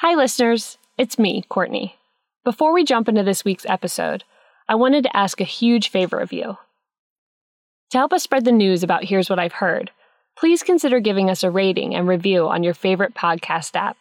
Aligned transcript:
Hi, 0.00 0.14
listeners. 0.14 0.78
It's 0.96 1.18
me, 1.18 1.42
Courtney. 1.48 1.96
Before 2.44 2.72
we 2.72 2.84
jump 2.84 3.08
into 3.08 3.24
this 3.24 3.44
week's 3.44 3.66
episode, 3.66 4.22
I 4.68 4.76
wanted 4.76 5.02
to 5.02 5.16
ask 5.16 5.40
a 5.40 5.44
huge 5.44 5.88
favor 5.88 6.20
of 6.20 6.32
you. 6.32 6.56
To 7.90 7.98
help 7.98 8.12
us 8.12 8.22
spread 8.22 8.44
the 8.44 8.52
news 8.52 8.84
about 8.84 9.02
Here's 9.02 9.28
What 9.28 9.40
I've 9.40 9.54
Heard, 9.54 9.90
please 10.38 10.62
consider 10.62 11.00
giving 11.00 11.28
us 11.28 11.42
a 11.42 11.50
rating 11.50 11.96
and 11.96 12.06
review 12.06 12.46
on 12.46 12.62
your 12.62 12.74
favorite 12.74 13.14
podcast 13.14 13.74
app. 13.74 13.96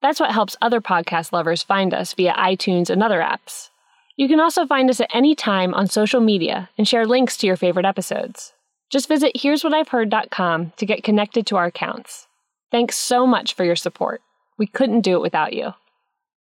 That's 0.00 0.18
what 0.18 0.32
helps 0.32 0.56
other 0.62 0.80
podcast 0.80 1.32
lovers 1.32 1.62
find 1.62 1.92
us 1.92 2.14
via 2.14 2.32
iTunes 2.32 2.88
and 2.88 3.02
other 3.02 3.20
apps. 3.20 3.68
You 4.16 4.26
can 4.26 4.40
also 4.40 4.64
find 4.64 4.88
us 4.88 5.02
at 5.02 5.10
any 5.12 5.34
time 5.34 5.74
on 5.74 5.86
social 5.86 6.22
media 6.22 6.70
and 6.78 6.88
share 6.88 7.04
links 7.04 7.36
to 7.36 7.46
your 7.46 7.56
favorite 7.56 7.84
episodes. 7.84 8.54
Just 8.88 9.06
visit 9.06 9.32
here'swhat'iveheard.com 9.36 10.72
to 10.78 10.86
get 10.86 11.04
connected 11.04 11.46
to 11.48 11.56
our 11.56 11.66
accounts. 11.66 12.26
Thanks 12.70 12.96
so 12.96 13.26
much 13.26 13.52
for 13.52 13.64
your 13.64 13.76
support. 13.76 14.22
We 14.58 14.66
couldn't 14.66 15.00
do 15.00 15.16
it 15.16 15.22
without 15.22 15.52
you. 15.52 15.74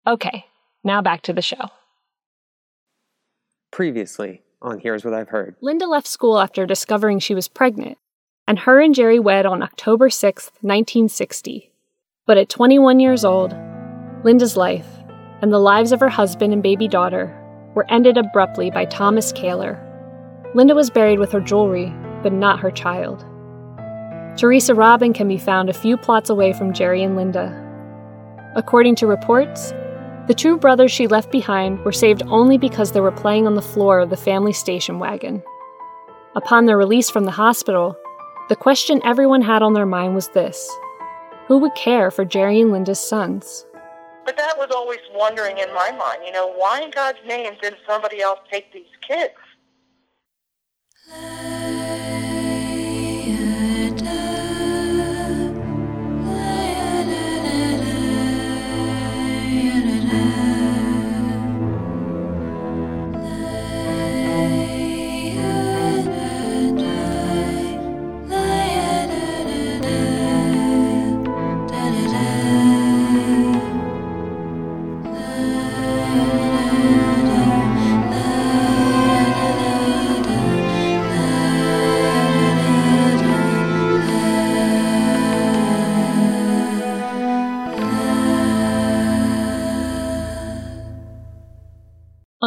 Okay, 0.05 0.45
now 0.83 1.01
back 1.01 1.21
to 1.23 1.33
the 1.33 1.41
show. 1.41 1.69
Previously 3.71 4.41
on 4.61 4.79
Here's 4.79 5.05
What 5.05 5.13
I've 5.13 5.29
Heard. 5.29 5.55
Linda 5.61 5.85
left 5.85 6.07
school 6.07 6.39
after 6.39 6.65
discovering 6.65 7.19
she 7.19 7.35
was 7.35 7.47
pregnant, 7.47 7.97
and 8.47 8.59
her 8.59 8.79
and 8.81 8.95
Jerry 8.95 9.19
wed 9.19 9.45
on 9.45 9.61
October 9.61 10.09
6, 10.09 10.45
1960. 10.61 11.71
But 12.25 12.37
at 12.37 12.49
21 12.49 12.99
years 12.99 13.23
old, 13.23 13.55
Linda's 14.23 14.57
life 14.57 14.87
and 15.41 15.53
the 15.53 15.59
lives 15.59 15.91
of 15.91 15.99
her 15.99 16.09
husband 16.09 16.53
and 16.53 16.63
baby 16.63 16.87
daughter 16.87 17.33
were 17.75 17.85
ended 17.89 18.17
abruptly 18.17 18.71
by 18.71 18.85
Thomas 18.85 19.31
Kaler. 19.31 19.83
Linda 20.55 20.73
was 20.73 20.89
buried 20.89 21.19
with 21.19 21.31
her 21.31 21.39
jewelry, 21.39 21.93
but 22.23 22.33
not 22.33 22.59
her 22.59 22.71
child. 22.71 23.25
Teresa 24.37 24.73
Robin 24.73 25.13
can 25.13 25.27
be 25.27 25.37
found 25.37 25.69
a 25.69 25.73
few 25.73 25.97
plots 25.97 26.29
away 26.29 26.53
from 26.53 26.73
Jerry 26.73 27.03
and 27.03 27.15
Linda. 27.15 27.66
According 28.57 28.95
to 28.95 29.05
reports, 29.05 29.71
the 30.25 30.33
two 30.35 30.57
brothers 30.57 30.91
she 30.91 31.05
left 31.05 31.31
behind 31.31 31.79
were 31.85 31.91
saved 31.91 32.23
only 32.25 32.57
because 32.57 32.91
they 32.91 32.99
were 32.99 33.11
playing 33.11 33.45
on 33.45 33.53
the 33.53 33.61
floor 33.61 33.99
of 33.99 34.09
the 34.09 34.17
family 34.17 34.51
station 34.51 34.97
wagon. 34.97 35.43
Upon 36.35 36.65
their 36.65 36.75
release 36.75 37.07
from 37.07 37.25
the 37.25 37.31
hospital, 37.31 37.95
the 38.49 38.55
question 38.55 38.99
everyone 39.05 39.43
had 39.43 39.61
on 39.61 39.73
their 39.73 39.85
mind 39.85 40.15
was 40.15 40.29
this 40.29 40.75
Who 41.47 41.59
would 41.59 41.75
care 41.75 42.09
for 42.09 42.25
Jerry 42.25 42.59
and 42.59 42.71
Linda's 42.71 42.99
sons? 42.99 43.67
But 44.25 44.37
that 44.37 44.57
was 44.57 44.71
always 44.73 45.01
wondering 45.13 45.59
in 45.59 45.71
my 45.75 45.91
mind, 45.91 46.23
you 46.25 46.31
know, 46.31 46.51
why 46.51 46.81
in 46.81 46.89
God's 46.89 47.19
name 47.27 47.53
didn't 47.61 47.81
somebody 47.87 48.21
else 48.21 48.39
take 48.51 48.73
these 48.73 48.85
kids? 49.07 49.35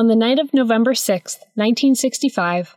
On 0.00 0.06
the 0.06 0.16
night 0.16 0.38
of 0.38 0.54
November 0.54 0.94
6, 0.94 1.34
1965, 1.56 2.74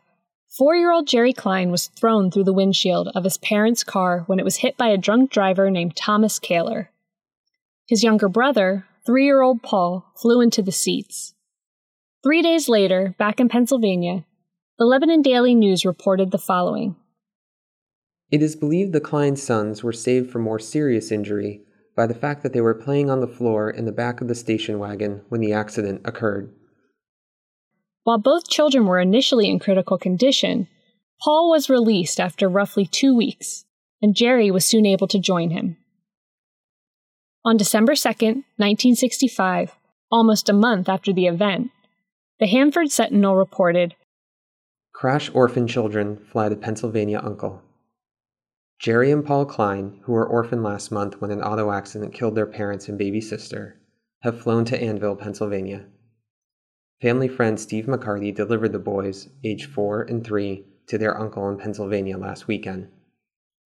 four 0.50 0.76
year 0.76 0.92
old 0.92 1.08
Jerry 1.08 1.32
Klein 1.32 1.72
was 1.72 1.88
thrown 1.88 2.30
through 2.30 2.44
the 2.44 2.52
windshield 2.52 3.08
of 3.16 3.24
his 3.24 3.38
parents' 3.38 3.86
car 3.86 4.26
when 4.28 4.40
it 4.40 4.44
was 4.44 4.58
hit 4.58 4.76
by 4.76 4.90
a 4.90 4.98
drunk 4.98 5.32
driver 5.32 5.72
named 5.72 5.96
Thomas 5.96 6.38
Kaler. 6.38 6.92
His 7.88 8.04
younger 8.04 8.28
brother, 8.28 8.88
three 9.06 9.24
year 9.24 9.42
old 9.42 9.64
Paul, 9.64 10.12
flew 10.18 10.42
into 10.42 10.62
the 10.62 10.74
seats. 10.74 11.34
Three 12.24 12.42
days 12.42 12.68
later, 12.68 13.16
back 13.18 13.40
in 13.40 13.48
Pennsylvania, 13.48 14.26
the 14.78 14.84
Lebanon 14.84 15.22
Daily 15.22 15.56
News 15.56 15.86
reported 15.86 16.32
the 16.32 16.38
following 16.38 16.98
It 18.32 18.42
is 18.42 18.58
believed 18.58 18.92
the 18.92 19.00
Klein 19.00 19.38
sons 19.38 19.82
were 19.82 19.94
saved 19.94 20.30
from 20.30 20.42
more 20.42 20.60
serious 20.60 21.10
injury 21.10 21.62
by 21.96 22.06
the 22.06 22.14
fact 22.14 22.44
that 22.44 22.52
they 22.52 22.60
were 22.60 22.76
playing 22.76 23.10
on 23.10 23.22
the 23.22 23.28
floor 23.28 23.70
in 23.70 23.86
the 23.86 23.94
back 23.94 24.20
of 24.20 24.28
the 24.28 24.36
station 24.36 24.78
wagon 24.78 25.22
when 25.30 25.40
the 25.40 25.54
accident 25.54 26.02
occurred. 26.04 26.54
While 28.04 28.18
both 28.18 28.50
children 28.50 28.86
were 28.86 29.00
initially 29.00 29.50
in 29.50 29.60
critical 29.60 29.98
condition, 29.98 30.68
Paul 31.22 31.50
was 31.50 31.70
released 31.70 32.20
after 32.20 32.50
roughly 32.50 32.86
two 32.86 33.16
weeks, 33.16 33.66
and 34.02 34.16
Jerry 34.16 34.52
was 34.52 34.66
soon 34.66 34.86
able 34.86 35.08
to 35.08 35.20
join 35.20 35.52
him. 35.52 35.78
On 37.46 37.56
December 37.56 37.96
2, 37.96 38.10
1965, 38.10 39.76
almost 40.12 40.50
a 40.50 40.54
month 40.54 40.90
after 40.90 41.14
the 41.14 41.28
event, 41.28 41.72
the 42.40 42.48
Hanford 42.48 42.92
Sentinel 42.92 43.36
reported 43.36 43.96
Crash 44.94 45.30
orphan 45.34 45.68
children 45.68 46.18
fly 46.18 46.50
to 46.50 46.56
Pennsylvania 46.56 47.22
uncle. 47.24 47.62
Jerry 48.80 49.12
and 49.12 49.26
Paul 49.26 49.46
Klein, 49.46 50.02
who 50.04 50.12
were 50.12 50.28
orphaned 50.28 50.64
last 50.64 50.92
month 50.92 51.22
when 51.22 51.32
an 51.32 51.42
auto 51.42 51.72
accident 51.72 52.14
killed 52.14 52.36
their 52.36 52.46
parents 52.46 52.90
and 52.90 52.98
baby 52.98 53.22
sister, 53.22 53.80
have 54.24 54.42
flown 54.42 54.66
to 54.66 54.80
Annville, 54.80 55.18
Pennsylvania. 55.18 55.86
Family 57.02 57.28
friend 57.28 57.60
Steve 57.60 57.88
McCarthy 57.88 58.32
delivered 58.32 58.72
the 58.72 58.80
boys, 58.80 59.30
aged 59.44 59.70
four 59.70 60.04
and 60.04 60.26
three, 60.26 60.66
to 60.88 60.98
their 60.98 61.20
uncle 61.20 61.50
in 61.50 61.58
Pennsylvania 61.58 62.18
last 62.18 62.48
weekend. 62.48 62.90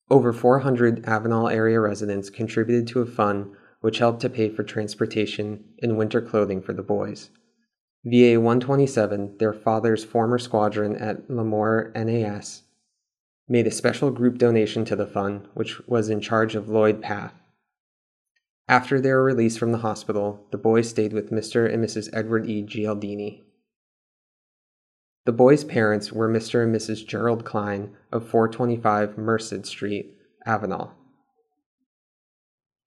Over 0.09 0.31
400 0.31 1.03
Avenal 1.03 1.51
area 1.51 1.79
residents 1.79 2.29
contributed 2.29 2.87
to 2.87 3.01
a 3.01 3.05
fund 3.05 3.51
which 3.81 3.99
helped 3.99 4.21
to 4.21 4.29
pay 4.29 4.49
for 4.49 4.63
transportation 4.63 5.63
and 5.81 5.97
winter 5.97 6.21
clothing 6.21 6.61
for 6.61 6.73
the 6.73 6.81
boys. 6.81 7.29
VA 8.05 8.39
127, 8.39 9.37
their 9.37 9.53
father's 9.53 10.05
former 10.05 10.37
squadron 10.37 10.95
at 10.95 11.27
Lemoore 11.27 11.91
NAS, 11.93 12.63
made 13.49 13.67
a 13.67 13.71
special 13.71 14.11
group 14.11 14.37
donation 14.37 14.85
to 14.85 14.95
the 14.95 15.05
fund, 15.05 15.47
which 15.53 15.85
was 15.87 16.09
in 16.09 16.21
charge 16.21 16.55
of 16.55 16.69
Lloyd 16.69 17.01
Path. 17.01 17.33
After 18.69 18.99
their 18.99 19.23
release 19.23 19.55
from 19.55 19.71
the 19.71 19.77
hospital, 19.77 20.45
the 20.51 20.57
boys 20.57 20.89
stayed 20.89 21.13
with 21.13 21.31
Mr. 21.31 21.71
and 21.73 21.81
Mrs. 21.83 22.09
Edward 22.11 22.49
E. 22.49 22.63
Gialdini. 22.63 23.43
The 25.25 25.31
boys' 25.31 25.63
parents 25.63 26.11
were 26.11 26.29
Mr. 26.29 26.63
and 26.63 26.75
Mrs. 26.75 27.05
Gerald 27.05 27.45
Klein 27.45 27.95
of 28.11 28.27
425 28.27 29.17
Merced 29.17 29.65
Street, 29.65 30.17
Avenal. 30.45 30.91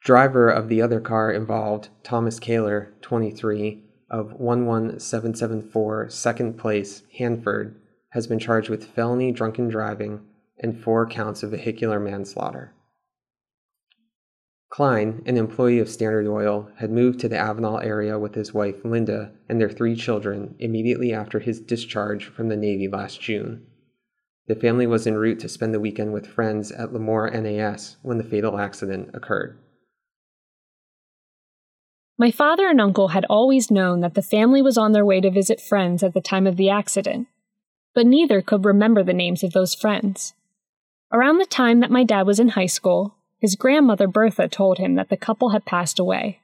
Driver 0.03 0.51
of 0.51 0.69
the 0.69 0.83
other 0.83 1.01
car 1.01 1.33
involved, 1.33 1.89
Thomas 2.03 2.39
Kaler, 2.39 2.95
23, 3.01 3.85
of 4.11 4.33
11774 4.39 6.11
Second 6.11 6.59
Place, 6.59 7.03
Hanford, 7.19 7.81
has 8.11 8.27
been 8.27 8.39
charged 8.39 8.69
with 8.69 8.85
felony 8.85 9.33
drunken 9.33 9.69
driving 9.69 10.21
and 10.59 10.83
four 10.83 11.07
counts 11.07 11.43
of 11.43 11.53
vehicular 11.53 12.01
manslaughter. 12.01 12.75
Klein, 14.71 15.21
an 15.27 15.37
employee 15.37 15.81
of 15.81 15.89
Standard 15.89 16.29
Oil, 16.29 16.71
had 16.79 16.93
moved 16.93 17.19
to 17.21 17.29
the 17.29 17.37
Avenal 17.37 17.85
area 17.85 18.17
with 18.21 18.37
his 18.37 18.55
wife 18.55 18.85
Linda 18.85 19.33
and 19.49 19.61
their 19.61 19.69
three 19.69 19.97
children 19.97 20.55
immediately 20.61 21.13
after 21.13 21.41
his 21.41 21.61
discharge 21.61 22.27
from 22.27 22.49
the 22.49 22.57
Navy 22.57 22.87
last 22.87 23.21
June. 23.21 23.67
The 24.47 24.55
family 24.55 24.87
was 24.87 25.09
en 25.09 25.15
route 25.15 25.41
to 25.41 25.49
spend 25.49 25.75
the 25.75 25.81
weekend 25.81 26.13
with 26.13 26.27
friends 26.27 26.71
at 26.71 26.93
Lemoore 26.93 27.31
NAS 27.31 27.97
when 28.03 28.19
the 28.19 28.25
fatal 28.25 28.59
accident 28.59 29.11
occurred. 29.13 29.59
My 32.17 32.31
father 32.31 32.69
and 32.69 32.81
uncle 32.81 33.09
had 33.09 33.25
always 33.29 33.73
known 33.73 34.01
that 34.01 34.15
the 34.15 34.23
family 34.23 34.63
was 34.63 34.79
on 34.79 34.93
their 34.93 35.05
way 35.05 35.21
to 35.21 35.31
visit 35.31 35.61
friends 35.61 36.05
at 36.05 36.15
the 36.15 36.21
time 36.21 36.47
of 36.47 36.57
the 36.57 36.71
accident, 36.71 37.27
but 37.93 38.07
neither 38.07 38.41
could 38.41 38.65
remember 38.65 39.03
the 39.03 39.13
names 39.13 39.43
of 39.43 39.53
those 39.53 39.75
friends. 39.75 40.35
Around 41.13 41.39
the 41.39 41.47
time 41.47 41.81
that 41.81 41.91
my 41.91 42.05
dad 42.05 42.27
was 42.27 42.39
in 42.39 42.51
high 42.51 42.67
school, 42.67 43.17
his 43.41 43.57
grandmother 43.57 44.07
Bertha 44.07 44.49
told 44.49 44.79
him 44.79 44.95
that 44.95 45.09
the 45.09 45.17
couple 45.17 45.51
had 45.51 45.65
passed 45.65 45.99
away. 45.99 46.41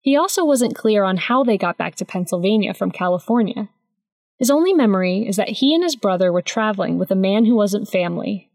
He 0.00 0.16
also 0.16 0.44
wasn't 0.44 0.76
clear 0.76 1.04
on 1.04 1.16
how 1.16 1.44
they 1.44 1.56
got 1.56 1.78
back 1.78 1.94
to 1.96 2.04
Pennsylvania 2.04 2.74
from 2.74 2.90
California. 2.90 3.68
His 4.38 4.50
only 4.50 4.72
memory 4.72 5.26
is 5.26 5.36
that 5.36 5.48
he 5.48 5.74
and 5.74 5.82
his 5.82 5.96
brother 5.96 6.32
were 6.32 6.42
traveling 6.42 6.98
with 6.98 7.10
a 7.10 7.16
man 7.16 7.44
who 7.44 7.54
wasn't 7.54 7.88
family. 7.88 8.50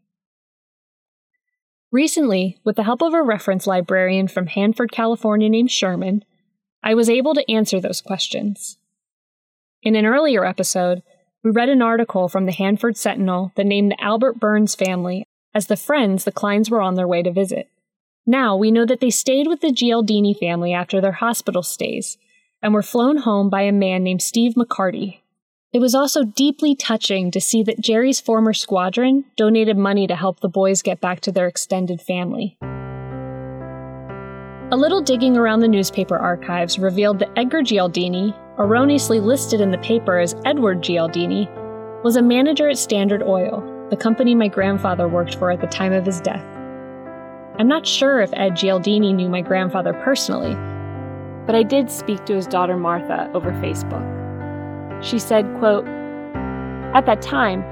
Recently, 1.91 2.59
with 2.63 2.75
the 2.75 2.83
help 2.83 3.01
of 3.01 3.13
a 3.13 3.21
reference 3.21 3.67
librarian 3.67 4.27
from 4.27 4.47
Hanford, 4.47 4.91
California 4.91 5.49
named 5.49 5.71
Sherman, 5.71 6.23
I 6.83 6.93
was 6.93 7.09
able 7.09 7.33
to 7.33 7.51
answer 7.51 7.81
those 7.81 8.01
questions. 8.01 8.77
In 9.83 9.95
an 9.95 10.05
earlier 10.05 10.45
episode, 10.45 11.03
we 11.43 11.51
read 11.51 11.69
an 11.69 11.81
article 11.81 12.29
from 12.29 12.45
the 12.45 12.51
Hanford 12.51 12.95
Sentinel 12.95 13.51
that 13.55 13.65
named 13.65 13.91
the 13.91 14.01
Albert 14.01 14.39
Burns 14.39 14.75
family 14.75 15.25
as 15.53 15.67
the 15.67 15.75
friends 15.75 16.23
the 16.23 16.31
Kleins 16.31 16.69
were 16.69 16.81
on 16.81 16.95
their 16.95 17.07
way 17.07 17.21
to 17.23 17.31
visit. 17.31 17.69
Now 18.25 18.55
we 18.55 18.71
know 18.71 18.85
that 18.85 18.99
they 18.99 19.09
stayed 19.09 19.47
with 19.47 19.61
the 19.61 19.69
Gialdini 19.71 20.37
family 20.37 20.73
after 20.73 21.01
their 21.01 21.13
hospital 21.13 21.63
stays 21.63 22.17
and 22.61 22.73
were 22.73 22.83
flown 22.83 23.17
home 23.17 23.49
by 23.49 23.63
a 23.63 23.71
man 23.71 24.03
named 24.03 24.21
Steve 24.21 24.53
McCarty. 24.53 25.19
It 25.73 25.79
was 25.79 25.95
also 25.95 26.23
deeply 26.23 26.75
touching 26.75 27.31
to 27.31 27.41
see 27.41 27.63
that 27.63 27.79
Jerry's 27.79 28.19
former 28.19 28.53
squadron 28.53 29.25
donated 29.37 29.77
money 29.77 30.05
to 30.05 30.15
help 30.15 30.41
the 30.41 30.49
boys 30.49 30.81
get 30.81 30.99
back 30.99 31.21
to 31.21 31.31
their 31.31 31.47
extended 31.47 32.01
family. 32.01 32.57
A 34.73 34.77
little 34.77 35.01
digging 35.01 35.35
around 35.35 35.61
the 35.61 35.67
newspaper 35.67 36.17
archives 36.17 36.77
revealed 36.77 37.19
that 37.19 37.31
Edgar 37.37 37.61
Gialdini, 37.61 38.33
erroneously 38.57 39.19
listed 39.19 39.59
in 39.59 39.71
the 39.71 39.77
paper 39.79 40.19
as 40.19 40.35
Edward 40.45 40.81
Gialdini, 40.81 41.49
was 42.03 42.15
a 42.15 42.21
manager 42.21 42.69
at 42.69 42.77
Standard 42.77 43.23
Oil, 43.23 43.61
the 43.91 43.97
company 43.97 44.33
my 44.33 44.47
grandfather 44.47 45.05
worked 45.05 45.35
for 45.35 45.51
at 45.51 45.59
the 45.59 45.67
time 45.67 45.91
of 45.91 46.05
his 46.05 46.21
death. 46.21 46.45
I'm 47.59 47.67
not 47.67 47.85
sure 47.85 48.21
if 48.21 48.31
Ed 48.33 48.51
Gialdini 48.53 49.13
knew 49.13 49.27
my 49.27 49.41
grandfather 49.41 49.91
personally, 49.93 50.55
but 51.45 51.55
I 51.55 51.63
did 51.63 51.91
speak 51.91 52.25
to 52.25 52.35
his 52.35 52.47
daughter 52.47 52.77
Martha 52.77 53.29
over 53.33 53.51
Facebook. 53.51 55.03
She 55.03 55.19
said, 55.19 55.45
quote, 55.59 55.85
At 56.95 57.05
that 57.05 57.21
time, 57.21 57.63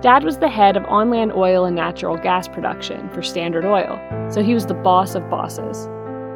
Dad 0.00 0.24
was 0.24 0.38
the 0.38 0.48
head 0.48 0.76
of 0.76 0.84
on 0.86 1.10
land 1.10 1.32
oil 1.32 1.64
and 1.64 1.76
natural 1.76 2.16
gas 2.16 2.48
production 2.48 3.08
for 3.10 3.22
Standard 3.22 3.64
Oil, 3.64 4.00
so 4.30 4.42
he 4.42 4.54
was 4.54 4.66
the 4.66 4.74
boss 4.74 5.14
of 5.14 5.30
bosses. 5.30 5.88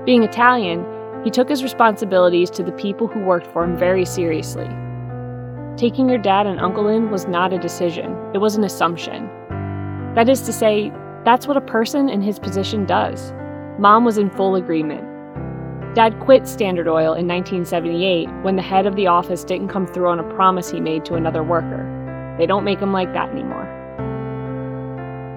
Being 0.06 0.22
Italian, 0.22 0.86
he 1.24 1.30
took 1.30 1.48
his 1.48 1.64
responsibilities 1.64 2.48
to 2.50 2.62
the 2.62 2.72
people 2.72 3.08
who 3.08 3.20
worked 3.20 3.48
for 3.48 3.64
him 3.64 3.76
very 3.76 4.04
seriously. 4.04 4.68
Taking 5.82 6.08
your 6.08 6.18
dad 6.18 6.46
and 6.46 6.60
uncle 6.60 6.86
in 6.86 7.10
was 7.10 7.26
not 7.26 7.52
a 7.52 7.58
decision, 7.58 8.16
it 8.32 8.38
was 8.38 8.54
an 8.54 8.62
assumption. 8.62 9.28
That 10.14 10.28
is 10.28 10.42
to 10.42 10.52
say, 10.52 10.92
that's 11.24 11.48
what 11.48 11.56
a 11.56 11.60
person 11.60 12.08
in 12.08 12.22
his 12.22 12.38
position 12.38 12.86
does. 12.86 13.32
Mom 13.80 14.04
was 14.04 14.16
in 14.16 14.30
full 14.30 14.54
agreement. 14.54 15.02
Dad 15.96 16.20
quit 16.20 16.46
Standard 16.46 16.86
Oil 16.86 17.14
in 17.14 17.26
1978 17.26 18.28
when 18.42 18.54
the 18.54 18.62
head 18.62 18.86
of 18.86 18.94
the 18.94 19.08
office 19.08 19.42
didn't 19.42 19.70
come 19.70 19.88
through 19.88 20.06
on 20.06 20.20
a 20.20 20.34
promise 20.36 20.70
he 20.70 20.78
made 20.78 21.04
to 21.04 21.14
another 21.14 21.42
worker. 21.42 22.36
They 22.38 22.46
don't 22.46 22.62
make 22.62 22.78
them 22.78 22.92
like 22.92 23.12
that 23.14 23.30
anymore. 23.30 23.66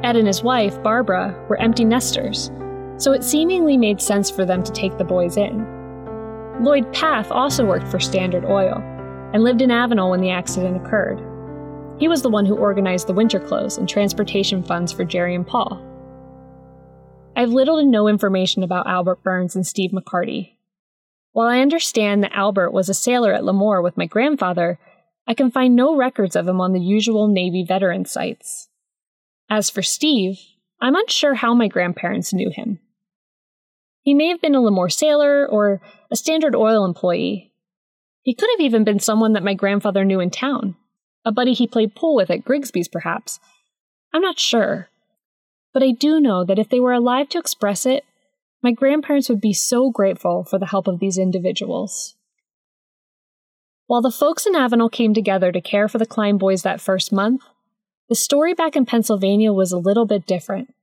Ed 0.04 0.16
and 0.16 0.28
his 0.28 0.44
wife, 0.44 0.80
Barbara, 0.84 1.36
were 1.50 1.60
empty 1.60 1.86
nesters, 1.86 2.52
so 2.98 3.14
it 3.14 3.24
seemingly 3.24 3.78
made 3.78 4.00
sense 4.00 4.30
for 4.30 4.46
them 4.46 4.62
to 4.62 4.72
take 4.72 5.00
the 5.00 5.06
boys 5.06 5.38
in. 5.38 5.66
Lloyd 6.64 6.94
Path 6.94 7.32
also 7.32 7.66
worked 7.66 7.88
for 7.88 8.00
Standard 8.00 8.46
Oil 8.46 8.92
and 9.34 9.44
lived 9.44 9.62
in 9.62 9.70
Avenal 9.70 10.10
when 10.10 10.22
the 10.22 10.32
accident 10.32 10.78
occurred. 10.78 11.20
He 12.00 12.08
was 12.08 12.22
the 12.22 12.30
one 12.30 12.46
who 12.46 12.58
organized 12.58 13.08
the 13.08 13.14
winter 13.14 13.40
clothes 13.40 13.78
and 13.78 13.88
transportation 13.88 14.64
funds 14.64 14.92
for 14.92 15.06
Jerry 15.06 15.34
and 15.34 15.48
Paul. 15.48 15.82
I 17.36 17.42
have 17.42 17.52
little 17.52 17.80
to 17.80 17.86
no 17.86 18.08
information 18.08 18.64
about 18.64 18.88
Albert 18.88 19.24
Burns 19.24 19.56
and 19.56 19.66
Steve 19.66 19.92
McCarty. 19.92 20.56
While 21.32 21.48
I 21.48 21.60
understand 21.60 22.24
that 22.24 22.34
Albert 22.34 22.72
was 22.72 22.88
a 22.88 22.94
sailor 22.94 23.34
at 23.34 23.44
Lemoore 23.44 23.84
with 23.84 23.98
my 23.98 24.06
grandfather, 24.06 24.80
I 25.28 25.34
can 25.34 25.52
find 25.52 25.76
no 25.76 25.96
records 25.96 26.36
of 26.36 26.48
him 26.48 26.62
on 26.62 26.74
the 26.74 26.80
usual 26.80 27.28
Navy 27.28 27.66
veteran 27.68 28.06
sites. 28.06 28.70
As 29.50 29.70
for 29.70 29.82
Steve, 29.82 30.40
I'm 30.80 30.96
unsure 30.96 31.36
how 31.36 31.54
my 31.54 31.68
grandparents 31.68 32.34
knew 32.34 32.52
him. 32.52 32.80
He 34.02 34.14
may 34.14 34.28
have 34.28 34.42
been 34.42 34.56
a 34.56 34.62
Lemoore 34.62 34.92
sailor 34.92 35.48
or 35.48 35.82
a 36.12 36.16
Standard 36.16 36.56
Oil 36.56 36.86
employee. 36.86 37.52
He 38.26 38.34
could 38.34 38.50
have 38.54 38.60
even 38.60 38.84
been 38.84 39.00
someone 39.00 39.34
that 39.34 39.44
my 39.44 39.54
grandfather 39.54 40.04
knew 40.04 40.20
in 40.20 40.32
town. 40.32 40.76
A 41.26 41.32
buddy 41.32 41.54
he 41.54 41.68
played 41.68 41.94
pool 41.94 42.16
with 42.16 42.32
at 42.32 42.44
Grigsby's, 42.44 42.88
perhaps. 42.88 43.40
I'm 44.12 44.22
not 44.22 44.40
sure. 44.40 44.90
But 45.74 45.84
I 45.84 45.92
do 45.92 46.20
know 46.20 46.44
that 46.44 46.58
if 46.58 46.68
they 46.68 46.80
were 46.80 46.92
alive 46.92 47.30
to 47.30 47.38
express 47.38 47.86
it, 47.86 48.04
my 48.64 48.72
grandparents 48.72 49.30
would 49.30 49.40
be 49.40 49.54
so 49.54 49.92
grateful 49.92 50.44
for 50.44 50.58
the 50.58 50.66
help 50.66 50.88
of 50.88 51.00
these 51.00 51.20
individuals. 51.20 52.16
While 53.86 54.02
the 54.02 54.10
folks 54.10 54.48
in 54.48 54.54
Avenal 54.54 54.92
came 54.92 55.14
together 55.14 55.52
to 55.52 55.62
care 55.62 55.88
for 55.88 56.00
the 56.00 56.08
Klein 56.08 56.40
boys 56.40 56.64
that 56.64 56.82
first 56.82 57.12
month, 57.12 57.44
the 58.10 58.16
story 58.16 58.56
back 58.56 58.76
in 58.76 58.88
Pennsylvania 58.88 59.54
was 59.54 59.72
a 59.72 59.78
little 59.78 60.08
bit 60.08 60.26
different. 60.26 60.74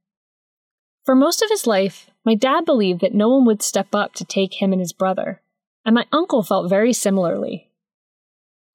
For 1.05 1.17
most 1.17 1.43
of 1.43 1.51
his 1.51 1.67
life, 1.67 2.09
my 2.25 2.37
dad 2.37 2.65
believed 2.65 3.01
that 3.01 3.15
no 3.15 3.31
one 3.31 3.45
would 3.47 3.63
step 3.63 3.97
up 3.97 4.15
to 4.15 4.25
take 4.25 4.63
him 4.63 4.71
and 4.73 4.79
his 4.79 4.93
brother, 4.93 5.41
and 5.85 5.95
my 5.95 6.07
uncle 6.13 6.43
felt 6.43 6.69
very 6.69 6.93
similarly. 6.93 7.71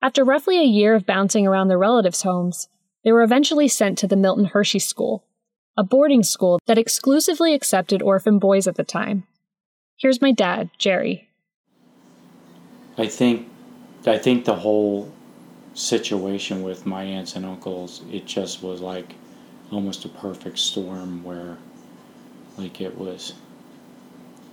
After 0.01 0.23
roughly 0.23 0.59
a 0.59 0.63
year 0.63 0.93
of 0.93 1.05
bouncing 1.05 1.47
around 1.47 1.67
their 1.67 1.77
relatives' 1.77 2.21
homes, 2.21 2.67
they 3.03 3.11
were 3.11 3.23
eventually 3.23 3.67
sent 3.67 3.97
to 3.99 4.07
the 4.07 4.15
Milton 4.15 4.45
Hershey 4.45 4.79
School, 4.79 5.23
a 5.75 5.83
boarding 5.83 6.23
school 6.23 6.59
that 6.67 6.77
exclusively 6.77 7.53
accepted 7.53 8.01
orphan 8.01 8.37
boys 8.39 8.67
at 8.67 8.75
the 8.75 8.83
time. 8.83 9.25
Here's 9.97 10.21
my 10.21 10.31
dad, 10.31 10.69
Jerry. 10.77 11.29
I 12.97 13.07
think 13.07 13.47
I 14.05 14.17
think 14.17 14.45
the 14.45 14.55
whole 14.55 15.11
situation 15.73 16.63
with 16.63 16.85
my 16.85 17.03
aunts 17.03 17.35
and 17.35 17.45
uncles, 17.45 18.01
it 18.11 18.25
just 18.25 18.63
was 18.63 18.81
like 18.81 19.15
almost 19.71 20.05
a 20.05 20.09
perfect 20.09 20.59
storm 20.59 21.23
where 21.23 21.57
like 22.57 22.81
it 22.81 22.97
was 22.97 23.33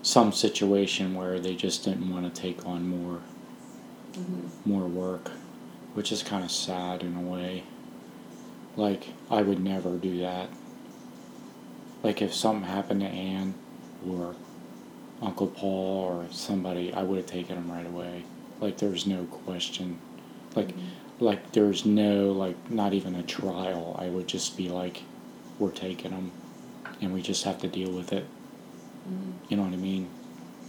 some 0.05 0.33
situation 0.33 1.15
where 1.15 1.41
they 1.41 1.57
just 1.57 1.83
didn't 1.83 2.13
want 2.13 2.33
to 2.33 2.41
take 2.41 2.67
on 2.67 2.87
more 2.87 3.21
mm-hmm. 4.13 4.71
more 4.71 4.87
work, 4.87 5.31
which 5.95 6.13
is 6.13 6.23
kind 6.23 6.45
of 6.45 6.51
sad 6.51 7.03
in 7.03 7.17
a 7.17 7.21
way. 7.21 7.65
Like 8.77 9.09
I 9.31 9.41
would 9.41 9.59
never 9.59 9.97
do 9.97 10.21
that. 10.21 10.51
Like 12.03 12.21
if 12.21 12.35
something 12.35 12.69
happened 12.69 13.01
to 13.01 13.07
Anne 13.07 13.55
or 14.07 14.37
Uncle 15.23 15.47
Paul 15.47 16.05
or 16.05 16.27
somebody, 16.31 16.93
I 16.93 17.03
would 17.03 17.17
have 17.17 17.27
taken 17.27 17.57
them 17.57 17.73
right 17.73 17.87
away. 17.87 18.25
Like 18.61 18.77
there's 18.77 19.07
no 19.07 19.25
question. 19.25 19.99
Like 20.55 20.69
mm-hmm. 20.69 21.25
like 21.25 21.53
there's 21.53 21.87
no 21.87 22.31
like 22.31 22.71
not 22.71 22.93
even 22.93 23.15
a 23.15 23.23
trial. 23.23 23.97
I 23.99 24.09
would 24.09 24.27
just 24.27 24.55
be 24.55 24.69
like, 24.69 25.01
we're 25.59 25.71
taking 25.71 26.11
them 26.11 26.31
and 27.01 27.15
we 27.15 27.23
just 27.23 27.45
have 27.45 27.59
to 27.63 27.69
deal 27.69 27.91
with 27.91 28.13
it. 28.13 28.27
Mm-hmm. 29.09 29.33
You 29.49 29.57
know 29.57 29.63
what 29.65 29.73
I 29.73 29.77
mean? 29.77 30.09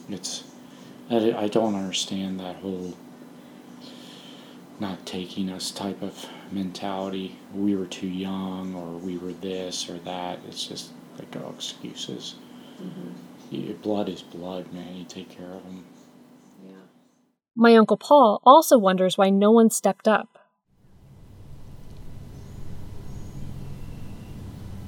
It's 0.10 0.44
I, 1.10 1.34
I 1.34 1.48
don't 1.48 1.76
understand 1.76 2.40
that 2.40 2.58
whole 2.58 2.94
not 4.80 5.06
taking 5.06 5.50
us 5.50 5.72
type 5.72 6.02
of 6.02 6.28
mentality. 6.52 7.38
We 7.54 7.76
were 7.76 7.86
too 7.86 8.08
young, 8.08 8.76
or 8.76 8.98
we 8.98 9.18
were 9.18 9.34
this 9.34 9.90
or 9.90 9.98
that. 10.00 10.40
It's 10.48 10.68
just 10.68 10.92
like 11.18 11.36
all 11.42 11.54
excuses. 11.54 12.36
Mm-hmm. 12.82 13.82
blood 13.82 14.10
is 14.10 14.22
blood, 14.22 14.74
man. 14.74 14.96
You 14.96 15.06
take 15.06 15.30
care 15.30 15.52
of 15.52 15.64
them. 15.64 15.86
Yeah. 16.66 16.72
My 17.56 17.76
uncle 17.76 17.98
Paul 17.98 18.42
also 18.46 18.78
wonders 18.78 19.18
why 19.18 19.30
no 19.30 19.52
one 19.52 19.70
stepped 19.70 20.08
up. 20.08 20.38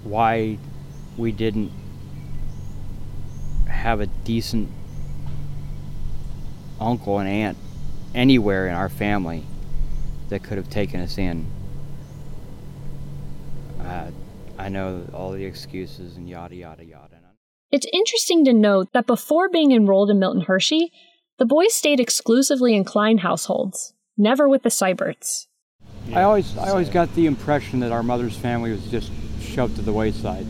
Why 0.04 0.58
we 1.18 1.32
didn't 1.32 1.72
have 3.78 4.02
a 4.02 4.08
decent 4.08 4.70
uncle 6.80 7.20
and 7.20 7.30
aunt 7.30 7.58
anywhere 8.14 8.68
in 8.68 8.74
our 8.74 8.90
family 8.90 9.44
that 10.30 10.44
could 10.44 10.58
have 10.58 10.70
taken 10.70 11.00
us 11.00 11.18
in. 11.18 11.46
Uh, 13.80 14.12
I 14.58 14.70
know 14.70 15.08
all 15.14 15.32
the 15.32 15.46
excuses 15.46 16.18
and 16.18 16.28
yada 16.28 16.56
yada 16.56 16.84
yada. 16.84 17.18
It's 17.70 17.88
interesting 17.92 18.46
to 18.46 18.54
note 18.54 18.94
that 18.94 19.06
before 19.06 19.50
being 19.50 19.74
enrolled 19.74 20.10
in 20.10 20.20
Milton 20.20 20.44
Hershey, 20.44 20.92
the 21.38 21.46
boys 21.46 21.74
stayed 21.74 22.00
exclusively 22.00 22.74
in 22.74 22.86
Klein 22.86 23.18
households, 23.18 23.94
never 24.18 24.48
with 24.48 24.64
the 24.64 24.70
Seiberts. 24.70 25.48
I 26.14 26.24
always, 26.24 26.58
I 26.58 26.70
always 26.70 26.90
got 26.90 27.14
the 27.14 27.26
impression 27.26 27.82
that 27.82 27.92
our 27.92 28.04
mother's 28.04 28.38
family 28.38 28.72
was 28.72 28.90
just 28.90 29.12
shoved 29.42 29.76
to 29.76 29.82
the 29.82 29.92
wayside. 29.92 30.48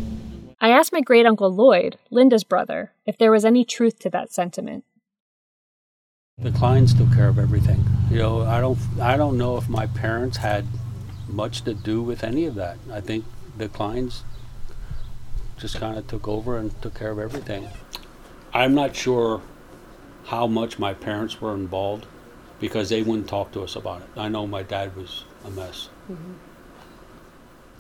I 0.60 0.70
asked 0.70 0.92
my 0.92 1.02
great 1.02 1.26
uncle 1.26 1.54
Lloyd, 1.54 2.00
Linda's 2.10 2.44
brother, 2.44 2.92
if 3.06 3.18
there 3.18 3.32
was 3.32 3.46
any 3.46 3.64
truth 3.64 4.00
to 4.00 4.10
that 4.10 4.32
sentiment. 4.32 4.84
The 6.40 6.50
Kleins 6.50 6.98
took 6.98 7.14
care 7.14 7.28
of 7.28 7.38
everything. 7.38 7.84
You 8.10 8.18
know, 8.18 8.42
I 8.42 8.60
don't, 8.60 8.78
I 9.00 9.18
don't 9.18 9.38
know 9.38 9.58
if 9.58 9.70
my 9.70 9.86
parents 9.88 10.38
had 10.38 10.66
much 11.28 11.62
to 11.64 11.74
do 11.74 12.02
with 12.02 12.24
any 12.24 12.46
of 12.46 12.56
that. 12.56 12.78
I 12.92 13.02
think 13.02 13.26
the 13.58 13.70
Kleins 13.70 14.24
just 15.58 15.78
kind 15.78 15.98
of 15.98 16.08
took 16.08 16.28
over 16.28 16.58
and 16.58 16.80
took 16.82 16.96
care 16.96 17.12
of 17.12 17.20
everything. 17.20 17.68
I'm 18.54 18.74
not 18.74 18.96
sure 18.96 19.42
how 20.26 20.48
much 20.48 20.80
my 20.80 20.94
parents 20.94 21.40
were 21.40 21.54
involved 21.54 22.06
because 22.60 22.90
they 22.90 23.04
wouldn't 23.04 23.28
talk 23.28 23.52
to 23.52 23.62
us 23.62 23.76
about 23.76 24.02
it. 24.02 24.08
I 24.16 24.28
know 24.28 24.48
my 24.48 24.64
dad 24.64 24.96
was 24.96 25.24
a 25.46 25.52
mess. 25.52 25.90
Mm-hmm. 26.12 26.34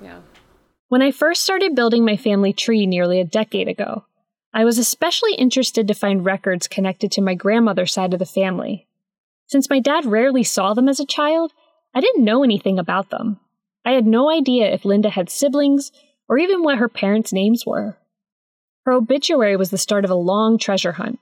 Yeah. 0.03 0.19
When 0.89 1.01
I 1.01 1.11
first 1.11 1.43
started 1.43 1.75
building 1.75 2.05
my 2.05 2.15
family 2.15 2.53
tree 2.53 2.85
nearly 2.85 3.19
a 3.19 3.25
decade 3.25 3.67
ago, 3.67 4.05
I 4.53 4.63
was 4.63 4.77
especially 4.77 5.33
interested 5.33 5.85
to 5.87 5.93
find 5.93 6.23
records 6.23 6.69
connected 6.69 7.11
to 7.11 7.21
my 7.21 7.33
grandmother's 7.33 7.91
side 7.91 8.13
of 8.13 8.19
the 8.19 8.25
family. 8.25 8.87
Since 9.47 9.69
my 9.69 9.81
dad 9.81 10.05
rarely 10.05 10.43
saw 10.43 10.73
them 10.73 10.87
as 10.87 11.01
a 11.01 11.05
child, 11.05 11.51
I 11.93 11.99
didn't 11.99 12.23
know 12.23 12.41
anything 12.41 12.79
about 12.79 13.09
them. 13.09 13.39
I 13.83 13.91
had 13.91 14.07
no 14.07 14.31
idea 14.31 14.71
if 14.71 14.85
Linda 14.85 15.09
had 15.09 15.29
siblings 15.29 15.91
or 16.29 16.37
even 16.37 16.63
what 16.63 16.77
her 16.77 16.87
parents' 16.87 17.33
names 17.33 17.65
were. 17.65 17.97
Her 18.85 18.93
obituary 18.93 19.57
was 19.57 19.71
the 19.71 19.77
start 19.77 20.05
of 20.05 20.11
a 20.11 20.15
long 20.15 20.57
treasure 20.57 20.93
hunt, 20.93 21.19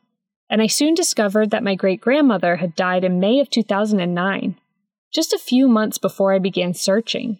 and 0.47 0.61
I 0.61 0.67
soon 0.67 0.93
discovered 0.93 1.49
that 1.49 1.63
my 1.63 1.73
great 1.73 2.01
grandmother 2.01 2.57
had 2.57 2.75
died 2.75 3.03
in 3.03 3.19
May 3.19 3.39
of 3.39 3.49
2009, 3.49 4.59
just 5.11 5.33
a 5.33 5.39
few 5.39 5.67
months 5.67 5.97
before 5.97 6.33
I 6.35 6.39
began 6.39 6.75
searching. 6.75 7.39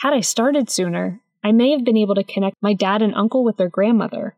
Had 0.00 0.12
I 0.12 0.20
started 0.20 0.68
sooner, 0.68 1.22
I 1.46 1.52
may 1.52 1.70
have 1.70 1.84
been 1.84 1.96
able 1.96 2.16
to 2.16 2.24
connect 2.24 2.56
my 2.60 2.74
dad 2.74 3.02
and 3.02 3.14
uncle 3.14 3.44
with 3.44 3.56
their 3.56 3.68
grandmother. 3.68 4.34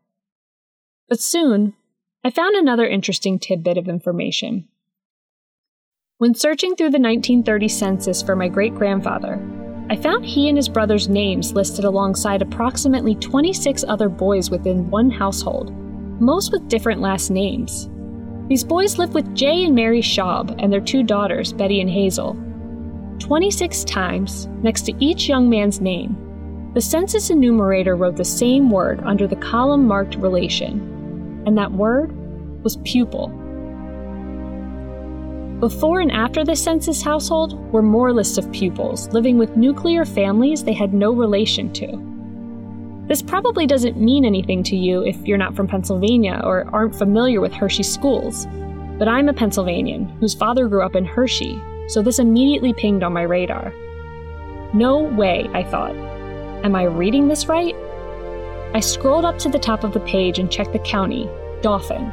But 1.07 1.19
soon, 1.19 1.73
I 2.23 2.29
found 2.29 2.55
another 2.55 2.85
interesting 2.85 3.39
tidbit 3.39 3.79
of 3.79 3.87
information. 3.87 4.67
When 6.19 6.35
searching 6.35 6.75
through 6.75 6.91
the 6.91 6.99
1930 6.99 7.67
census 7.67 8.21
for 8.21 8.35
my 8.35 8.47
great 8.47 8.75
grandfather, 8.75 9.41
I 9.89 9.95
found 9.95 10.23
he 10.23 10.49
and 10.49 10.55
his 10.55 10.69
brother's 10.69 11.09
names 11.09 11.53
listed 11.53 11.83
alongside 11.83 12.43
approximately 12.43 13.15
26 13.15 13.83
other 13.87 14.07
boys 14.07 14.51
within 14.51 14.91
one 14.91 15.09
household, 15.09 15.73
most 16.21 16.51
with 16.51 16.67
different 16.67 17.01
last 17.01 17.31
names. 17.31 17.89
These 18.49 18.63
boys 18.63 18.99
lived 18.99 19.15
with 19.15 19.33
Jay 19.33 19.63
and 19.63 19.73
Mary 19.73 20.01
Schaub 20.01 20.55
and 20.59 20.71
their 20.71 20.79
two 20.79 21.01
daughters, 21.01 21.53
Betty 21.53 21.81
and 21.81 21.89
Hazel. 21.89 22.37
26 23.17 23.83
times, 23.85 24.45
next 24.61 24.83
to 24.83 24.93
each 25.03 25.27
young 25.27 25.49
man's 25.49 25.81
name, 25.81 26.28
the 26.73 26.81
census 26.81 27.31
enumerator 27.31 27.95
wrote 27.95 28.15
the 28.15 28.25
same 28.25 28.69
word 28.69 29.01
under 29.03 29.25
the 29.25 29.35
column 29.35 29.87
marked 29.87 30.15
relation, 30.15 31.43
and 31.47 31.57
that 31.57 31.71
word 31.71 32.11
was 32.63 32.77
pupil. 32.85 33.29
Before 35.59 35.99
and 35.99 36.11
after 36.11 36.45
the 36.45 36.55
census 36.55 37.01
household 37.01 37.59
were 37.73 37.81
more 37.81 38.13
lists 38.13 38.37
of 38.37 38.51
pupils 38.51 39.09
living 39.09 39.37
with 39.37 39.57
nuclear 39.57 40.05
families 40.05 40.63
they 40.63 40.73
had 40.73 40.93
no 40.93 41.11
relation 41.11 41.73
to. 41.73 42.05
This 43.07 43.21
probably 43.21 43.65
doesn't 43.65 43.99
mean 43.99 44.23
anything 44.23 44.61
to 44.63 44.75
you 44.77 45.01
if 45.01 45.17
you're 45.25 45.39
not 45.39 45.55
from 45.55 45.67
Pennsylvania 45.67 46.39
or 46.43 46.69
aren't 46.71 46.95
familiar 46.95 47.41
with 47.41 47.51
Hershey 47.51 47.83
schools, 47.83 48.45
but 48.99 49.07
I'm 49.07 49.27
a 49.27 49.33
Pennsylvanian 49.33 50.07
whose 50.19 50.35
father 50.35 50.67
grew 50.67 50.83
up 50.83 50.95
in 50.95 51.03
Hershey, 51.03 51.59
so 51.87 52.03
this 52.03 52.19
immediately 52.19 52.73
pinged 52.73 53.01
on 53.01 53.13
my 53.13 53.23
radar. 53.23 53.73
No 54.73 54.99
way, 54.99 55.49
I 55.53 55.63
thought. 55.63 56.08
Am 56.63 56.75
I 56.75 56.83
reading 56.83 57.27
this 57.27 57.47
right? 57.47 57.75
I 58.73 58.81
scrolled 58.81 59.25
up 59.25 59.39
to 59.39 59.49
the 59.49 59.57
top 59.57 59.83
of 59.83 59.93
the 59.93 59.99
page 60.01 60.39
and 60.39 60.51
checked 60.51 60.73
the 60.73 60.79
county, 60.79 61.29
Dauphin. 61.61 62.11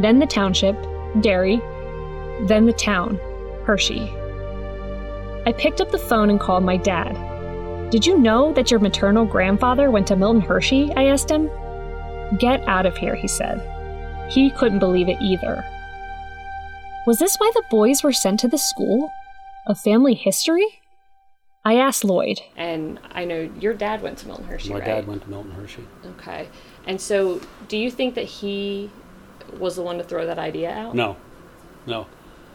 Then 0.00 0.18
the 0.18 0.26
township, 0.26 0.76
Derry. 1.20 1.58
Then 2.46 2.66
the 2.66 2.72
town, 2.72 3.20
Hershey. 3.64 4.10
I 5.46 5.54
picked 5.56 5.80
up 5.80 5.90
the 5.90 5.98
phone 5.98 6.30
and 6.30 6.40
called 6.40 6.64
my 6.64 6.76
dad. 6.76 7.90
Did 7.90 8.06
you 8.06 8.18
know 8.18 8.52
that 8.54 8.70
your 8.70 8.80
maternal 8.80 9.24
grandfather 9.24 9.90
went 9.90 10.06
to 10.08 10.16
Milton 10.16 10.40
Hershey? 10.40 10.92
I 10.94 11.04
asked 11.04 11.30
him. 11.30 11.48
Get 12.38 12.66
out 12.66 12.86
of 12.86 12.96
here, 12.96 13.14
he 13.14 13.28
said. 13.28 13.60
He 14.30 14.50
couldn't 14.50 14.78
believe 14.78 15.08
it 15.08 15.20
either. 15.20 15.64
Was 17.06 17.18
this 17.18 17.36
why 17.36 17.50
the 17.54 17.64
boys 17.70 18.02
were 18.02 18.12
sent 18.12 18.40
to 18.40 18.48
the 18.48 18.58
school? 18.58 19.10
A 19.66 19.74
family 19.74 20.14
history? 20.14 20.81
I 21.64 21.76
asked 21.76 22.04
Lloyd. 22.04 22.40
And 22.56 22.98
I 23.12 23.24
know 23.24 23.50
your 23.60 23.74
dad 23.74 24.02
went 24.02 24.18
to 24.18 24.26
Milton 24.26 24.46
Hershey, 24.46 24.70
My 24.70 24.78
right? 24.80 24.84
dad 24.84 25.06
went 25.06 25.22
to 25.22 25.30
Milton 25.30 25.52
Hershey. 25.52 25.86
Okay. 26.04 26.48
And 26.86 27.00
so, 27.00 27.40
do 27.68 27.76
you 27.76 27.90
think 27.90 28.14
that 28.16 28.24
he 28.24 28.90
was 29.58 29.76
the 29.76 29.82
one 29.82 29.98
to 29.98 30.04
throw 30.04 30.26
that 30.26 30.38
idea 30.38 30.72
out? 30.72 30.94
No, 30.94 31.16
no. 31.86 32.06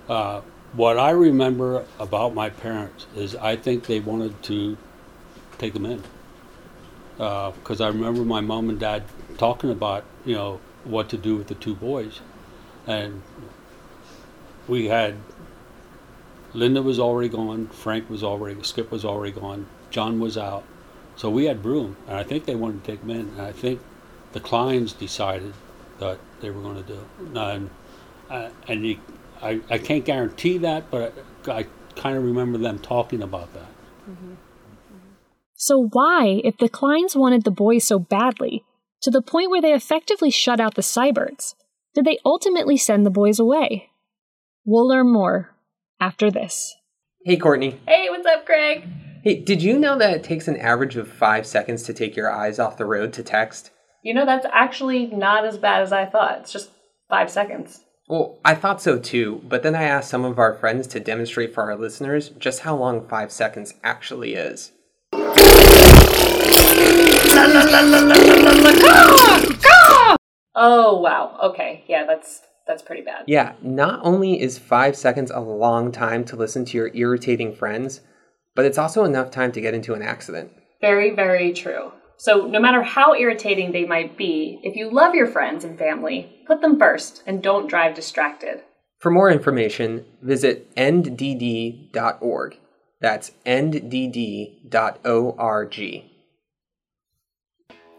Uh, 0.09 0.41
what 0.73 0.97
I 0.97 1.11
remember 1.11 1.85
about 1.99 2.33
my 2.33 2.49
parents 2.49 3.05
is 3.15 3.35
I 3.35 3.55
think 3.55 3.85
they 3.85 3.99
wanted 4.01 4.41
to 4.43 4.77
take 5.57 5.73
them 5.73 5.85
in. 5.85 6.03
Because 7.17 7.81
I 7.81 7.87
remember 7.87 8.23
my 8.23 8.41
mom 8.41 8.69
and 8.69 8.79
dad 8.79 9.03
talking 9.37 9.71
about, 9.71 10.03
you 10.25 10.35
know, 10.35 10.59
what 10.83 11.09
to 11.09 11.17
do 11.17 11.35
with 11.35 11.47
the 11.47 11.55
two 11.55 11.73
boys. 11.75 12.19
And 12.85 13.21
we 14.67 14.85
had, 14.87 15.15
Linda 16.53 16.81
was 16.81 16.99
already 16.99 17.29
gone, 17.29 17.67
Frank 17.67 18.09
was 18.09 18.23
already, 18.23 18.61
Skip 18.63 18.91
was 18.91 19.03
already 19.03 19.33
gone, 19.33 19.67
John 19.89 20.19
was 20.19 20.37
out. 20.37 20.63
So 21.15 21.29
we 21.29 21.45
had 21.45 21.65
room, 21.65 21.97
and 22.07 22.17
I 22.17 22.23
think 22.23 22.45
they 22.45 22.55
wanted 22.55 22.83
to 22.83 22.91
take 22.91 23.03
in. 23.03 23.09
And 23.09 23.41
I 23.41 23.51
think 23.51 23.81
the 24.33 24.39
Kleins 24.39 24.97
decided 24.97 25.53
that 25.99 26.19
they 26.41 26.51
were 26.51 26.61
going 26.61 26.83
to 26.83 26.83
do. 26.83 27.39
And, 27.39 27.69
uh, 28.29 28.49
and 28.67 28.85
you, 28.85 28.99
I, 29.41 29.61
I 29.69 29.77
can't 29.79 30.05
guarantee 30.05 30.59
that, 30.59 30.91
but 30.91 31.13
I, 31.47 31.51
I 31.51 31.65
kind 31.95 32.17
of 32.17 32.23
remember 32.23 32.59
them 32.59 32.77
talking 32.79 33.23
about 33.23 33.53
that. 33.53 33.67
So, 35.55 35.89
why, 35.91 36.41
if 36.43 36.57
the 36.57 36.69
Kleins 36.69 37.15
wanted 37.15 37.43
the 37.43 37.51
boys 37.51 37.83
so 37.83 37.97
badly, 37.97 38.63
to 39.01 39.09
the 39.09 39.23
point 39.23 39.49
where 39.49 39.61
they 39.61 39.73
effectively 39.73 40.29
shut 40.29 40.59
out 40.59 40.75
the 40.75 40.83
Seiberts, 40.83 41.55
did 41.95 42.05
they 42.05 42.19
ultimately 42.23 42.77
send 42.77 43.05
the 43.05 43.11
boys 43.11 43.39
away? 43.39 43.89
We'll 44.65 44.87
learn 44.87 45.11
more 45.11 45.56
after 45.99 46.31
this. 46.31 46.75
Hey, 47.25 47.37
Courtney. 47.37 47.79
Hey, 47.87 48.09
what's 48.09 48.25
up, 48.25 48.45
Greg? 48.45 48.87
Hey, 49.23 49.41
did 49.41 49.61
you 49.61 49.77
know 49.77 49.97
that 49.97 50.13
it 50.13 50.23
takes 50.23 50.47
an 50.47 50.57
average 50.57 50.95
of 50.95 51.07
five 51.07 51.45
seconds 51.45 51.83
to 51.83 51.93
take 51.93 52.15
your 52.15 52.31
eyes 52.31 52.59
off 52.59 52.77
the 52.77 52.85
road 52.85 53.11
to 53.13 53.23
text? 53.23 53.71
You 54.03 54.13
know, 54.13 54.25
that's 54.25 54.45
actually 54.53 55.07
not 55.07 55.45
as 55.45 55.57
bad 55.57 55.81
as 55.81 55.91
I 55.91 56.05
thought. 56.05 56.39
It's 56.39 56.53
just 56.53 56.71
five 57.09 57.29
seconds. 57.29 57.81
Well, 58.07 58.39
I 58.45 58.55
thought 58.55 58.81
so 58.81 58.97
too, 58.97 59.41
but 59.43 59.63
then 59.63 59.75
I 59.75 59.83
asked 59.83 60.09
some 60.09 60.23
of 60.23 60.39
our 60.39 60.53
friends 60.53 60.87
to 60.87 60.99
demonstrate 61.01 61.53
for 61.53 61.63
our 61.63 61.75
listeners 61.75 62.29
just 62.29 62.61
how 62.61 62.77
long 62.77 63.05
five 63.07 63.31
seconds 63.31 63.73
actually 63.83 64.35
is. 64.35 64.71
Ah, 67.39 69.43
ah! 69.65 70.15
Oh, 70.55 70.99
wow. 70.99 71.37
Okay. 71.43 71.83
Yeah, 71.87 72.05
that's 72.05 72.41
that's 72.67 72.81
pretty 72.83 73.01
bad. 73.01 73.23
Yeah, 73.27 73.53
not 73.61 73.99
only 74.03 74.41
is 74.41 74.57
five 74.57 74.95
seconds 74.95 75.31
a 75.31 75.39
long 75.39 75.91
time 75.91 76.25
to 76.25 76.35
listen 76.35 76.65
to 76.65 76.77
your 76.77 76.91
irritating 76.93 77.55
friends, 77.55 78.01
but 78.55 78.65
it's 78.65 78.77
also 78.77 79.03
enough 79.03 79.31
time 79.31 79.51
to 79.53 79.61
get 79.61 79.73
into 79.73 79.93
an 79.93 80.01
accident. 80.01 80.51
Very, 80.81 81.15
very 81.15 81.53
true. 81.53 81.91
So, 82.17 82.47
no 82.47 82.59
matter 82.59 82.81
how 82.81 83.13
irritating 83.13 83.71
they 83.71 83.85
might 83.85 84.17
be, 84.17 84.59
if 84.63 84.75
you 84.75 84.89
love 84.89 85.13
your 85.13 85.27
friends 85.27 85.63
and 85.63 85.77
family, 85.77 86.43
put 86.47 86.61
them 86.61 86.79
first 86.79 87.21
and 87.27 87.43
don't 87.43 87.69
drive 87.69 87.95
distracted. 87.95 88.63
For 88.99 89.11
more 89.11 89.29
information, 89.29 90.05
visit 90.21 90.73
enddd.org. 90.75 92.57
That's 92.99 93.31
enddd.org. 93.45 94.63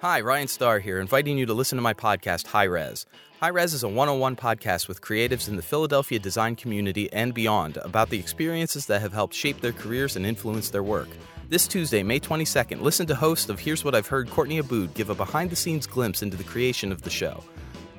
Hi, 0.00 0.21
Ryan 0.21 0.47
Starr 0.47 0.78
here, 0.78 1.00
inviting 1.00 1.37
you 1.38 1.47
to 1.47 1.55
listen 1.55 1.75
to 1.75 1.83
my 1.83 1.93
podcast, 1.93 2.47
High 2.47 2.71
Res. 2.71 3.05
High 3.40 3.49
Res 3.49 3.75
is 3.75 3.83
a 3.83 3.88
one 3.88 4.09
on 4.09 4.21
one 4.21 4.37
podcast 4.37 4.87
with 4.87 5.00
creatives 5.00 5.49
in 5.49 5.57
the 5.57 5.62
Philadelphia 5.62 6.21
design 6.21 6.55
community 6.55 7.12
and 7.12 7.35
beyond 7.35 7.78
about 7.78 8.09
the 8.09 8.19
experiences 8.21 8.87
that 8.87 9.00
have 9.00 9.12
helped 9.12 9.35
shape 9.35 9.61
their 9.61 9.73
careers 9.73 10.14
and 10.14 10.25
influence 10.25 10.71
their 10.71 10.85
work. 10.85 11.09
This 11.49 11.67
Tuesday, 11.67 12.05
May 12.05 12.21
22nd, 12.21 12.81
listen 12.81 13.09
to 13.09 13.17
host 13.17 13.50
of 13.50 13.59
Here's 13.59 13.85
What 13.85 13.97
I've 13.97 14.07
Heard, 14.07 14.31
Courtney 14.31 14.62
Abood, 14.62 14.95
give 14.95 15.11
a 15.11 15.17
behind 15.17 15.50
the 15.50 15.57
scenes 15.57 15.85
glimpse 15.85 16.23
into 16.23 16.37
the 16.37 16.45
creation 16.45 16.93
of 16.93 17.02
the 17.02 17.11
show. 17.11 17.43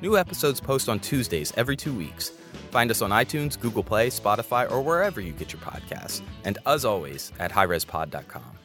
New 0.01 0.17
episodes 0.17 0.61
post 0.61 0.87
on 0.87 1.01
Tuesdays 1.01 1.51
every 1.57 1.75
two 1.75 1.93
weeks. 1.93 2.29
Find 2.71 2.89
us 2.91 3.01
on 3.01 3.09
iTunes, 3.09 3.59
Google 3.59 3.83
Play, 3.83 4.09
Spotify, 4.09 4.71
or 4.71 4.81
wherever 4.81 5.19
you 5.19 5.33
get 5.33 5.51
your 5.51 5.61
podcasts. 5.61 6.21
And 6.45 6.59
as 6.65 6.85
always, 6.85 7.33
at 7.39 7.51
highrespod.com. 7.51 8.58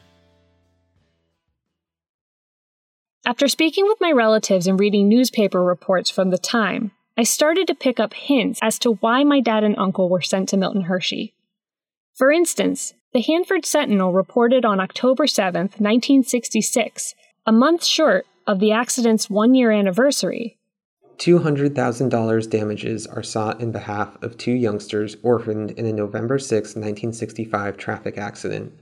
After 3.27 3.47
speaking 3.47 3.85
with 3.87 3.97
my 3.99 4.11
relatives 4.11 4.67
and 4.67 4.79
reading 4.79 5.09
newspaper 5.09 5.63
reports 5.63 6.11
from 6.11 6.29
the 6.29 6.37
time, 6.37 6.91
I 7.17 7.23
started 7.23 7.65
to 7.67 7.73
pick 7.75 7.99
up 7.99 8.13
hints 8.13 8.59
as 8.61 8.77
to 8.79 8.93
why 8.93 9.23
my 9.23 9.39
dad 9.39 9.63
and 9.63 9.75
uncle 9.79 10.09
were 10.09 10.21
sent 10.21 10.49
to 10.49 10.57
Milton 10.57 10.83
Hershey. 10.83 11.33
For 12.13 12.31
instance, 12.31 12.93
the 13.13 13.21
Hanford 13.21 13.65
Sentinel 13.65 14.13
reported 14.13 14.63
on 14.63 14.79
October 14.79 15.25
7, 15.25 15.61
1966, 15.61 17.15
a 17.47 17.51
month 17.51 17.83
short 17.83 18.27
of 18.45 18.59
the 18.59 18.71
accident's 18.71 19.27
one 19.27 19.55
year 19.55 19.71
anniversary, 19.71 20.59
$200,000 21.17 22.49
damages 22.49 23.07
are 23.07 23.23
sought 23.23 23.61
in 23.61 23.71
behalf 23.71 24.21
of 24.21 24.37
two 24.37 24.51
youngsters 24.51 25.15
orphaned 25.23 25.71
in 25.71 25.85
a 25.85 25.93
November 25.93 26.37
6, 26.37 26.51
1965 26.51 27.77
traffic 27.77 28.17
accident. 28.17 28.73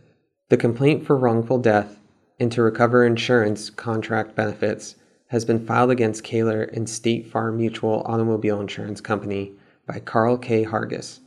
The 0.50 0.58
complaint 0.58 1.06
for 1.06 1.16
wrongful 1.16 1.60
death 1.60 2.00
and 2.40 2.52
to 2.52 2.62
recover 2.62 3.06
insurance 3.06 3.70
contract 3.70 4.36
benefits 4.36 4.96
has 5.28 5.46
been 5.46 5.66
filed 5.66 5.92
against 5.92 6.24
Kaler 6.24 6.63
and 6.63 6.88
State 6.88 7.28
Farm 7.28 7.58
Mutual 7.58 8.04
Automobile 8.06 8.62
Insurance 8.62 9.02
Company 9.02 9.54
by 9.88 10.00
Carl 10.00 10.38
K. 10.38 10.63
Hargis, 10.63 11.20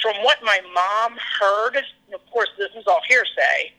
From 0.00 0.14
what 0.22 0.38
my 0.42 0.60
mom 0.72 1.18
heard, 1.40 1.82
of 2.14 2.20
course, 2.30 2.48
this 2.56 2.70
is 2.76 2.84
all 2.86 3.00
hearsay, 3.08 3.72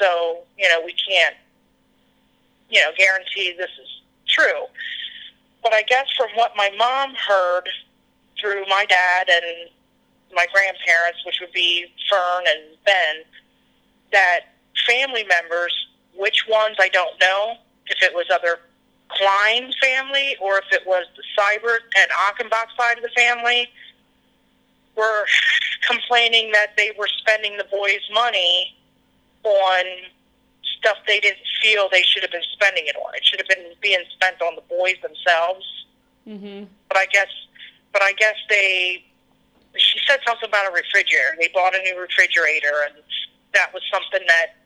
so, 0.00 0.38
you 0.58 0.68
know, 0.68 0.80
we 0.84 0.92
can't, 0.92 1.34
you 2.70 2.80
know, 2.80 2.90
guarantee 2.96 3.54
this 3.56 3.70
is 3.82 4.02
true. 4.28 4.66
But 5.62 5.72
I 5.72 5.82
guess 5.82 6.06
from 6.16 6.28
what 6.34 6.52
my 6.56 6.70
mom 6.76 7.14
heard 7.14 7.68
through 8.40 8.64
my 8.68 8.86
dad 8.88 9.28
and 9.28 9.70
my 10.34 10.46
grandparents, 10.52 11.24
which 11.24 11.40
would 11.40 11.52
be 11.52 11.86
Fern 12.10 12.44
and 12.46 12.76
Ben, 12.84 13.24
that 14.12 14.40
family 14.86 15.24
members 15.24 15.74
which 16.16 16.46
ones 16.48 16.76
I 16.78 16.88
don't 16.88 17.18
know. 17.20 17.54
If 17.86 18.02
it 18.02 18.14
was 18.14 18.26
other 18.32 18.60
Klein 19.08 19.72
family 19.80 20.36
or 20.40 20.58
if 20.58 20.64
it 20.72 20.86
was 20.86 21.06
the 21.16 21.22
Seibert 21.36 21.80
and 21.96 22.10
Achenbach 22.10 22.66
side 22.76 22.98
of 22.98 23.02
the 23.02 23.10
family, 23.16 23.68
were 24.96 25.26
complaining 25.88 26.52
that 26.52 26.76
they 26.76 26.92
were 26.98 27.08
spending 27.18 27.56
the 27.56 27.64
boys' 27.64 28.06
money 28.12 28.76
on 29.44 29.84
stuff 30.78 30.96
they 31.06 31.20
didn't 31.20 31.38
feel 31.62 31.88
they 31.90 32.02
should 32.02 32.22
have 32.22 32.30
been 32.30 32.42
spending 32.52 32.84
it 32.86 32.96
on. 32.96 33.14
It 33.14 33.24
should 33.24 33.40
have 33.40 33.48
been 33.48 33.72
being 33.80 34.02
spent 34.12 34.42
on 34.42 34.54
the 34.54 34.62
boys 34.62 34.96
themselves. 35.02 35.64
Mm-hmm. 36.26 36.64
But 36.88 36.98
I 36.98 37.06
guess, 37.06 37.28
but 37.92 38.02
I 38.02 38.12
guess 38.12 38.36
they. 38.48 39.04
She 39.76 39.98
said 40.06 40.20
something 40.26 40.48
about 40.48 40.70
a 40.70 40.74
refrigerator. 40.74 41.36
They 41.38 41.48
bought 41.52 41.74
a 41.74 41.82
new 41.82 42.00
refrigerator, 42.00 42.88
and 42.88 43.02
that 43.54 43.72
was 43.72 43.82
something 43.92 44.26
that 44.26 44.56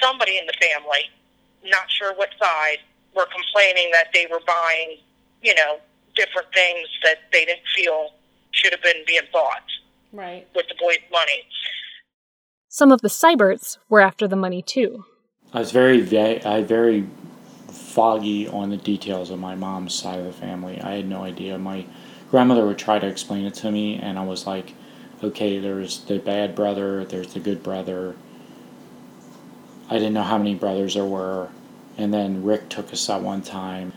somebody 0.00 0.38
in 0.38 0.46
the 0.46 0.54
family, 0.60 1.10
not 1.64 1.90
sure 1.90 2.14
what 2.14 2.30
side, 2.40 2.78
were 3.14 3.26
complaining 3.26 3.90
that 3.92 4.08
they 4.12 4.26
were 4.30 4.40
buying, 4.46 4.98
you 5.42 5.54
know, 5.54 5.78
different 6.16 6.48
things 6.52 6.88
that 7.04 7.18
they 7.32 7.44
didn't 7.44 7.66
feel 7.74 8.10
should 8.52 8.72
have 8.72 8.82
been 8.82 9.04
being 9.06 9.22
bought. 9.32 9.62
Right. 10.12 10.46
With 10.54 10.66
the 10.68 10.74
boys' 10.80 10.98
money. 11.12 11.44
Some 12.68 12.92
of 12.92 13.02
the 13.02 13.08
Seiberts 13.08 13.78
were 13.88 14.00
after 14.00 14.26
the 14.26 14.36
money 14.36 14.62
too. 14.62 15.04
I 15.52 15.60
was 15.60 15.72
very 15.72 16.00
va- 16.00 16.46
I 16.46 16.62
very 16.62 17.06
foggy 17.70 18.46
on 18.48 18.70
the 18.70 18.76
details 18.76 19.30
of 19.30 19.38
my 19.38 19.54
mom's 19.54 19.94
side 19.94 20.18
of 20.18 20.26
the 20.26 20.32
family. 20.32 20.80
I 20.80 20.96
had 20.96 21.08
no 21.08 21.22
idea. 21.22 21.58
My 21.58 21.86
grandmother 22.30 22.66
would 22.66 22.78
try 22.78 22.98
to 22.98 23.06
explain 23.06 23.44
it 23.44 23.54
to 23.54 23.70
me, 23.70 23.96
and 23.96 24.18
I 24.18 24.24
was 24.24 24.46
like, 24.46 24.74
okay, 25.22 25.58
there's 25.58 26.04
the 26.04 26.18
bad 26.18 26.54
brother, 26.54 27.04
there's 27.04 27.34
the 27.34 27.40
good 27.40 27.62
brother, 27.62 28.14
I 29.90 29.94
didn't 29.94 30.12
know 30.12 30.22
how 30.22 30.38
many 30.38 30.54
brothers 30.54 30.94
there 30.94 31.04
were. 31.04 31.48
And 31.96 32.12
then 32.12 32.44
Rick 32.44 32.68
took 32.68 32.92
us 32.92 33.08
out 33.08 33.22
one 33.22 33.42
time, 33.42 33.92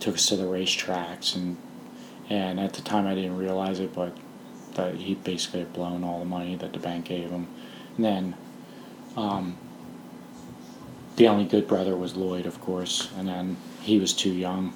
took 0.00 0.14
us 0.14 0.28
to 0.28 0.36
the 0.36 0.44
racetracks, 0.44 1.36
and 1.36 1.56
and 2.30 2.58
at 2.58 2.72
the 2.72 2.80
time 2.80 3.06
I 3.06 3.14
didn't 3.14 3.36
realize 3.36 3.80
it, 3.80 3.94
but 3.94 4.16
that 4.74 4.94
he 4.94 5.14
basically 5.14 5.60
had 5.60 5.72
blown 5.74 6.02
all 6.02 6.18
the 6.18 6.24
money 6.24 6.56
that 6.56 6.72
the 6.72 6.78
bank 6.78 7.04
gave 7.04 7.30
him. 7.30 7.46
And 7.96 8.04
then 8.04 8.34
um, 9.16 9.58
the 11.16 11.28
only 11.28 11.44
good 11.44 11.68
brother 11.68 11.94
was 11.94 12.16
Lloyd, 12.16 12.46
of 12.46 12.60
course, 12.62 13.10
and 13.16 13.28
then 13.28 13.58
he 13.82 14.00
was 14.00 14.14
too 14.14 14.32
young 14.32 14.72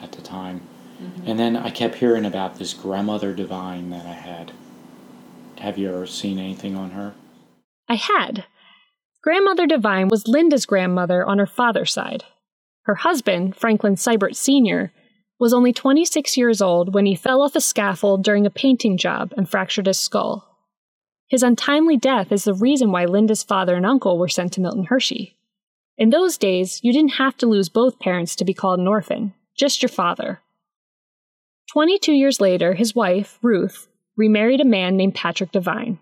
at 0.00 0.12
the 0.12 0.22
time. 0.22 0.60
Mm-hmm. 1.00 1.28
And 1.28 1.38
then 1.38 1.56
I 1.56 1.70
kept 1.70 1.96
hearing 1.96 2.24
about 2.24 2.58
this 2.58 2.74
grandmother 2.74 3.32
Devine 3.32 3.90
that 3.90 4.06
I 4.06 4.12
had. 4.12 4.52
Have 5.58 5.78
you 5.78 5.88
ever 5.88 6.06
seen 6.06 6.38
anything 6.38 6.76
on 6.76 6.90
her? 6.90 7.14
I 7.88 7.94
had. 7.94 8.44
Grandmother 9.22 9.66
Devine 9.66 10.08
was 10.08 10.28
Linda's 10.28 10.66
grandmother 10.66 11.24
on 11.24 11.38
her 11.38 11.46
father's 11.46 11.92
side. 11.92 12.24
Her 12.82 12.96
husband, 12.96 13.56
Franklin 13.56 13.94
Seibert 13.94 14.36
Sr., 14.36 14.92
was 15.38 15.54
only 15.54 15.72
26 15.72 16.36
years 16.36 16.60
old 16.60 16.94
when 16.94 17.06
he 17.06 17.14
fell 17.14 17.42
off 17.42 17.56
a 17.56 17.60
scaffold 17.60 18.22
during 18.22 18.46
a 18.46 18.50
painting 18.50 18.96
job 18.96 19.32
and 19.36 19.48
fractured 19.48 19.86
his 19.86 19.98
skull. 19.98 20.54
His 21.26 21.42
untimely 21.42 21.96
death 21.96 22.30
is 22.30 22.44
the 22.44 22.54
reason 22.54 22.92
why 22.92 23.06
Linda's 23.06 23.42
father 23.42 23.74
and 23.74 23.86
uncle 23.86 24.18
were 24.18 24.28
sent 24.28 24.52
to 24.52 24.60
Milton 24.60 24.84
Hershey. 24.84 25.36
In 25.96 26.10
those 26.10 26.38
days, 26.38 26.80
you 26.82 26.92
didn't 26.92 27.14
have 27.14 27.36
to 27.38 27.46
lose 27.46 27.68
both 27.68 27.98
parents 27.98 28.36
to 28.36 28.44
be 28.44 28.54
called 28.54 28.78
an 28.78 28.88
orphan, 28.88 29.32
just 29.56 29.82
your 29.82 29.88
father. 29.88 30.40
22 31.72 32.12
years 32.12 32.40
later, 32.40 32.74
his 32.74 32.94
wife, 32.94 33.38
Ruth, 33.42 33.88
remarried 34.16 34.60
a 34.60 34.64
man 34.64 34.96
named 34.96 35.14
Patrick 35.14 35.52
Devine. 35.52 35.98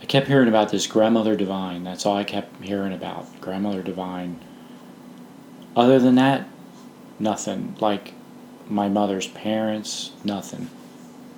I 0.00 0.04
kept 0.04 0.28
hearing 0.28 0.48
about 0.48 0.70
this 0.70 0.86
grandmother 0.86 1.36
Devine. 1.36 1.84
That's 1.84 2.06
all 2.06 2.16
I 2.16 2.24
kept 2.24 2.62
hearing 2.62 2.92
about. 2.92 3.40
Grandmother 3.40 3.82
Devine. 3.82 4.38
Other 5.74 5.98
than 5.98 6.14
that, 6.16 6.46
nothing. 7.18 7.76
Like 7.80 8.14
my 8.68 8.88
mother's 8.88 9.28
parents, 9.28 10.12
nothing. 10.24 10.70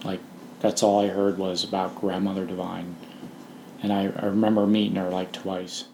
Like 0.05 0.21
that's 0.61 0.83
all 0.83 1.01
I 1.01 1.09
heard 1.09 1.39
was 1.39 1.65
about 1.65 2.01
grandmother 2.01 2.45
Devine. 2.45 2.97
And 3.83 3.93
I, 3.93 4.13
I 4.17 4.27
remember 4.27 4.67
meeting 4.67 4.97
her 4.97 5.11
like 5.11 5.33
twice. 5.33 5.85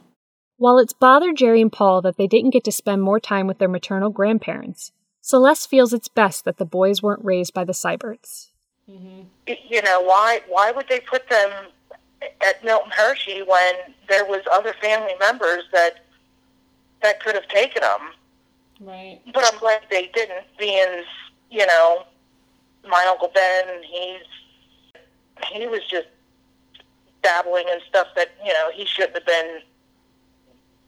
While 0.56 0.78
it's 0.78 0.92
bothered 0.92 1.36
Jerry 1.36 1.60
and 1.60 1.72
Paul 1.72 2.00
that 2.02 2.16
they 2.16 2.26
didn't 2.26 2.50
get 2.50 2.64
to 2.64 2.72
spend 2.72 3.02
more 3.02 3.20
time 3.20 3.46
with 3.46 3.58
their 3.58 3.68
maternal 3.68 4.08
grandparents, 4.08 4.92
Celeste 5.24 5.70
feels 5.70 5.94
it's 5.94 6.06
best 6.06 6.44
that 6.44 6.58
the 6.58 6.66
boys 6.66 7.02
weren't 7.02 7.24
raised 7.24 7.54
by 7.54 7.64
the 7.64 7.72
Seiberts. 7.72 8.50
Mm-hmm. 8.90 9.22
You 9.46 9.80
know, 9.80 10.02
why 10.02 10.40
why 10.48 10.70
would 10.70 10.86
they 10.90 11.00
put 11.00 11.30
them 11.30 11.50
at 12.46 12.62
Milton 12.62 12.90
Hershey 12.94 13.42
when 13.42 13.74
there 14.06 14.26
was 14.26 14.42
other 14.52 14.74
family 14.82 15.14
members 15.18 15.64
that 15.72 16.04
that 17.02 17.22
could 17.22 17.34
have 17.34 17.48
taken 17.48 17.80
them. 17.80 18.00
Right. 18.82 19.18
But 19.32 19.50
I'm 19.50 19.58
glad 19.58 19.80
they 19.90 20.10
didn't, 20.12 20.44
being 20.58 21.04
you 21.50 21.66
know, 21.68 22.04
my 22.86 23.06
uncle 23.08 23.30
Ben, 23.34 23.82
he's 23.82 25.00
he 25.54 25.66
was 25.66 25.80
just 25.88 26.08
dabbling 27.22 27.64
in 27.72 27.78
stuff 27.88 28.08
that 28.14 28.32
you 28.44 28.52
know 28.52 28.68
he 28.74 28.84
shouldn't 28.84 29.14
have 29.14 29.26
been. 29.26 29.60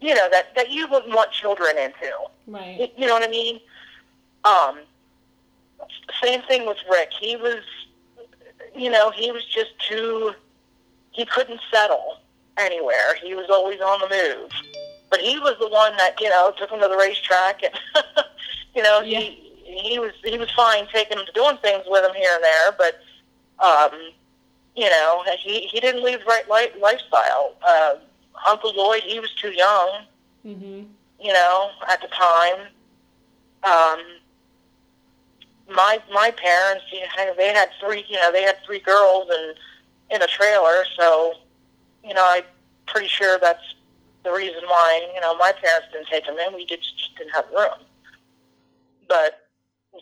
You 0.02 0.14
know 0.14 0.28
that 0.30 0.54
that 0.56 0.70
you 0.70 0.88
wouldn't 0.88 1.14
want 1.14 1.32
children 1.32 1.78
into. 1.78 2.12
Right. 2.46 2.92
You 2.98 3.06
know 3.06 3.14
what 3.14 3.26
I 3.26 3.30
mean? 3.30 3.60
Um. 4.46 4.78
Same 6.22 6.42
thing 6.42 6.66
with 6.66 6.78
Rick. 6.90 7.10
He 7.20 7.36
was, 7.36 7.62
you 8.74 8.90
know, 8.90 9.10
he 9.10 9.30
was 9.30 9.44
just 9.44 9.70
too 9.88 10.32
he 11.16 11.24
couldn't 11.24 11.60
settle 11.72 12.18
anywhere. 12.58 13.16
He 13.22 13.34
was 13.34 13.46
always 13.50 13.80
on 13.80 14.00
the 14.00 14.08
move. 14.08 14.50
But 15.10 15.20
he 15.20 15.38
was 15.38 15.56
the 15.58 15.68
one 15.68 15.96
that 15.96 16.20
you 16.20 16.28
know 16.28 16.52
took 16.58 16.70
him 16.70 16.80
to 16.80 16.88
the 16.88 16.96
racetrack, 16.96 17.62
and 17.62 17.72
you 18.74 18.82
know 18.82 19.00
yeah. 19.00 19.20
he 19.20 19.52
he 19.64 19.98
was 19.98 20.12
he 20.22 20.36
was 20.36 20.50
fine 20.50 20.86
taking 20.92 21.18
him 21.18 21.24
to 21.26 21.32
doing 21.32 21.56
things 21.58 21.84
with 21.88 22.04
him 22.04 22.14
here 22.14 22.30
and 22.34 22.44
there, 22.44 22.72
but 22.76 23.00
um, 23.64 23.98
you 24.76 24.90
know 24.90 25.24
he 25.38 25.60
he 25.60 25.80
didn't 25.80 26.04
leave 26.04 26.20
the 26.20 26.24
right 26.26 26.48
life, 26.48 26.72
lifestyle. 26.80 27.54
Uh, 27.66 27.94
Uncle 28.46 28.72
Lloyd, 28.76 29.02
he 29.02 29.20
was 29.20 29.32
too 29.34 29.52
young. 29.52 30.02
Mm-hmm. 30.44 30.82
You 31.20 31.32
know, 31.32 31.70
at 31.90 32.00
the 32.02 32.08
time. 32.08 32.66
Um, 33.64 34.00
my 35.68 36.00
my 36.12 36.30
parents, 36.30 36.84
you 36.92 37.00
know, 37.00 37.34
they 37.36 37.52
had 37.52 37.70
three. 37.80 38.04
You 38.08 38.16
know, 38.16 38.32
they 38.32 38.42
had 38.42 38.56
three 38.64 38.78
girls, 38.80 39.28
and 39.30 39.56
in 40.10 40.22
a 40.22 40.26
trailer, 40.26 40.84
so 40.98 41.34
you 42.04 42.14
know 42.14 42.24
I'm 42.24 42.44
pretty 42.86 43.08
sure 43.08 43.38
that's 43.40 43.74
the 44.24 44.32
reason 44.32 44.62
why 44.66 45.08
you 45.14 45.20
know 45.20 45.36
my 45.36 45.52
parents 45.52 45.88
didn't 45.92 46.08
take 46.08 46.26
them 46.26 46.36
in. 46.38 46.54
We 46.54 46.66
just 46.66 46.94
didn't 47.18 47.32
have 47.32 47.46
room. 47.50 47.86
But 49.08 49.48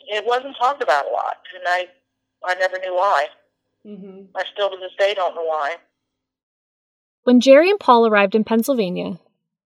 it 0.08 0.24
wasn't 0.26 0.56
talked 0.56 0.82
about 0.82 1.06
a 1.06 1.12
lot, 1.12 1.38
and 1.54 1.64
I 1.66 1.88
I 2.44 2.54
never 2.54 2.78
knew 2.78 2.94
why. 2.94 3.26
Mm-hmm. 3.86 4.36
I 4.36 4.44
still 4.52 4.70
to 4.70 4.76
this 4.76 4.92
day 4.98 5.14
don't 5.14 5.34
know 5.34 5.44
why. 5.44 5.76
When 7.24 7.40
Jerry 7.40 7.70
and 7.70 7.80
Paul 7.80 8.06
arrived 8.06 8.34
in 8.34 8.44
Pennsylvania, 8.44 9.18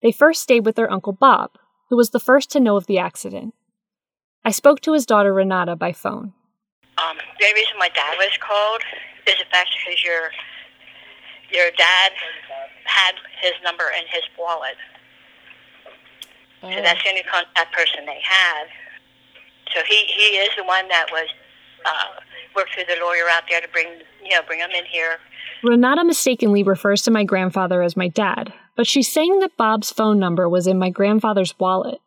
they 0.03 0.13
first 0.13 0.43
stayed 0.43 0.65
with 0.65 0.77
their 0.77 0.91
uncle 0.91 1.13
Bob, 1.13 1.53
who 1.89 1.97
was 1.97 2.11
the 2.11 2.21
first 2.21 2.51
to 2.53 2.61
know 2.61 2.77
of 2.77 2.87
the 2.87 2.99
accident. 2.99 3.55
I 4.45 4.51
spoke 4.51 4.81
to 4.83 4.93
his 4.93 5.07
daughter 5.07 5.33
Renata 5.33 5.77
by 5.77 5.93
phone. 5.93 6.33
Um, 6.99 7.17
the 7.39 7.47
reason 7.55 7.75
my 7.79 7.91
dad 7.91 8.17
was 8.19 8.31
called 8.41 8.83
is 9.27 9.35
the 9.39 9.45
fact 9.51 9.71
because 9.79 10.03
your 10.03 10.31
your 11.51 11.71
dad 11.77 12.13
had 12.85 13.15
his 13.41 13.53
number 13.65 13.85
in 13.97 14.05
his 14.11 14.23
wallet. 14.39 14.77
Oh. 16.63 16.71
So 16.71 16.83
that's 16.83 17.03
the 17.03 17.11
only 17.11 17.23
contact 17.23 17.75
person 17.75 18.05
they 18.05 18.21
had. 18.23 18.67
So 19.75 19.81
he, 19.89 20.07
he 20.07 20.37
is 20.37 20.51
the 20.57 20.65
one 20.65 20.89
that 20.89 21.07
was 21.13 21.29
uh, 21.87 22.21
worked 22.57 22.75
through 22.75 22.85
the 22.89 23.01
lawyer 23.01 23.29
out 23.31 23.45
there 23.49 23.61
to 23.61 23.69
bring 23.69 23.87
you 24.23 24.31
know 24.31 24.43
bring 24.47 24.61
him 24.61 24.71
in 24.71 24.85
here. 24.85 25.19
Renata 25.63 26.05
mistakenly 26.05 26.63
refers 26.63 27.03
to 27.03 27.11
my 27.11 27.25
grandfather 27.25 27.83
as 27.83 27.97
my 27.97 28.09
dad, 28.09 28.53
but 28.77 28.87
she's 28.87 29.11
saying 29.11 29.41
that 29.41 29.57
Bob's 29.57 29.93
phone 29.93 30.19
number 30.19 30.49
was 30.49 30.67
in 30.67 30.79
my 30.79 30.91
grandfather's 30.91 31.59
wallet. 31.59 32.01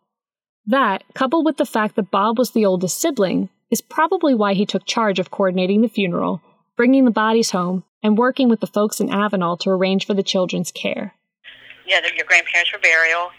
That, 0.65 1.03
coupled 1.13 1.45
with 1.45 1.57
the 1.57 1.65
fact 1.65 1.95
that 1.95 2.11
Bob 2.11 2.37
was 2.37 2.51
the 2.51 2.65
oldest 2.65 2.99
sibling, 2.99 3.49
is 3.71 3.81
probably 3.81 4.35
why 4.35 4.53
he 4.53 4.65
took 4.65 4.85
charge 4.85 5.19
of 5.19 5.31
coordinating 5.31 5.81
the 5.81 5.89
funeral, 5.89 6.41
bringing 6.75 7.05
the 7.05 7.11
bodies 7.11 7.51
home, 7.51 7.83
and 8.03 8.17
working 8.17 8.49
with 8.49 8.59
the 8.59 8.67
folks 8.67 8.99
in 8.99 9.09
Avenal 9.09 9.57
to 9.59 9.69
arrange 9.69 10.05
for 10.05 10.13
the 10.13 10.23
children's 10.23 10.71
care. 10.71 11.13
Yeah, 11.87 11.99
your 12.15 12.25
grandparents 12.25 12.69
for 12.69 12.79
burial, 12.79 13.31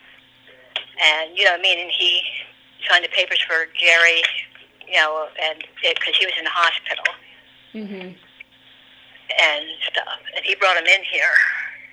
and 1.01 1.37
you 1.37 1.45
know, 1.45 1.55
I 1.55 1.61
mean, 1.61 1.79
and 1.79 1.91
he 1.91 2.23
signed 2.89 3.05
the 3.05 3.09
papers 3.09 3.41
for 3.47 3.67
Jerry, 3.79 4.23
you 4.87 4.95
know, 4.95 5.27
and 5.43 5.63
because 5.83 6.17
he 6.19 6.27
was 6.27 6.35
in 6.39 6.45
the 6.45 6.51
hospital. 6.51 7.05
Mm-hmm. 7.75 8.09
And 9.33 9.65
stuff, 9.91 10.21
and 10.37 10.45
he 10.45 10.55
brought 10.57 10.77
him 10.77 10.85
in 10.85 11.03
here, 11.11 11.33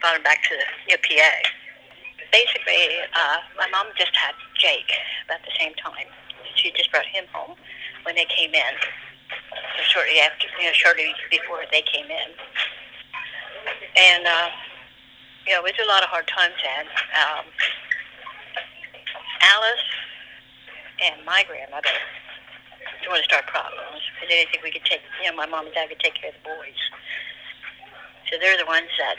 brought 0.02 0.18
him 0.18 0.24
back 0.24 0.44
to 0.44 0.56
you 0.90 0.96
know, 0.96 1.02
PA. 1.02 1.32
Basically, 2.32 3.02
uh, 3.14 3.38
my 3.58 3.68
mom 3.72 3.88
just 3.98 4.16
had 4.16 4.36
Jake 4.58 4.92
about 5.26 5.42
the 5.46 5.54
same 5.58 5.74
time. 5.76 6.08
She 6.56 6.72
just 6.72 6.92
brought 6.92 7.06
him 7.06 7.26
home 7.32 7.56
when 8.04 8.16
they 8.16 8.26
came 8.26 8.54
in, 8.54 8.74
so 9.78 9.82
shortly 9.84 10.20
after, 10.20 10.48
you 10.60 10.68
know, 10.68 10.74
shortly 10.74 11.14
before 11.32 11.64
they 11.72 11.82
came 11.82 12.06
in. 12.06 12.30
And 13.98 14.28
uh, 14.28 14.50
you 15.48 15.54
know, 15.56 15.66
it 15.66 15.74
was 15.74 15.82
a 15.82 15.88
lot 15.88 16.04
of 16.04 16.10
hard 16.10 16.28
times 16.28 16.54
then. 16.62 16.86
Um, 17.18 17.46
Alice 19.42 19.88
and 21.02 21.26
my 21.26 21.44
grandmother 21.48 21.90
didn't 23.00 23.10
want 23.10 23.24
to 23.24 23.30
start 23.30 23.48
problems 23.48 24.04
because 24.14 24.30
they 24.30 24.46
didn't 24.46 24.52
think 24.52 24.64
we 24.64 24.72
could 24.72 24.86
take, 24.86 25.02
you 25.24 25.32
know, 25.32 25.36
my 25.36 25.48
mom 25.48 25.66
and 25.66 25.74
dad 25.74 25.90
could 25.90 26.00
take 26.00 26.14
care 26.16 26.30
of 26.30 26.38
the 26.38 26.46
boys. 26.46 26.80
So 28.30 28.38
they're 28.38 28.62
the 28.62 28.70
ones 28.70 28.92
that, 29.00 29.18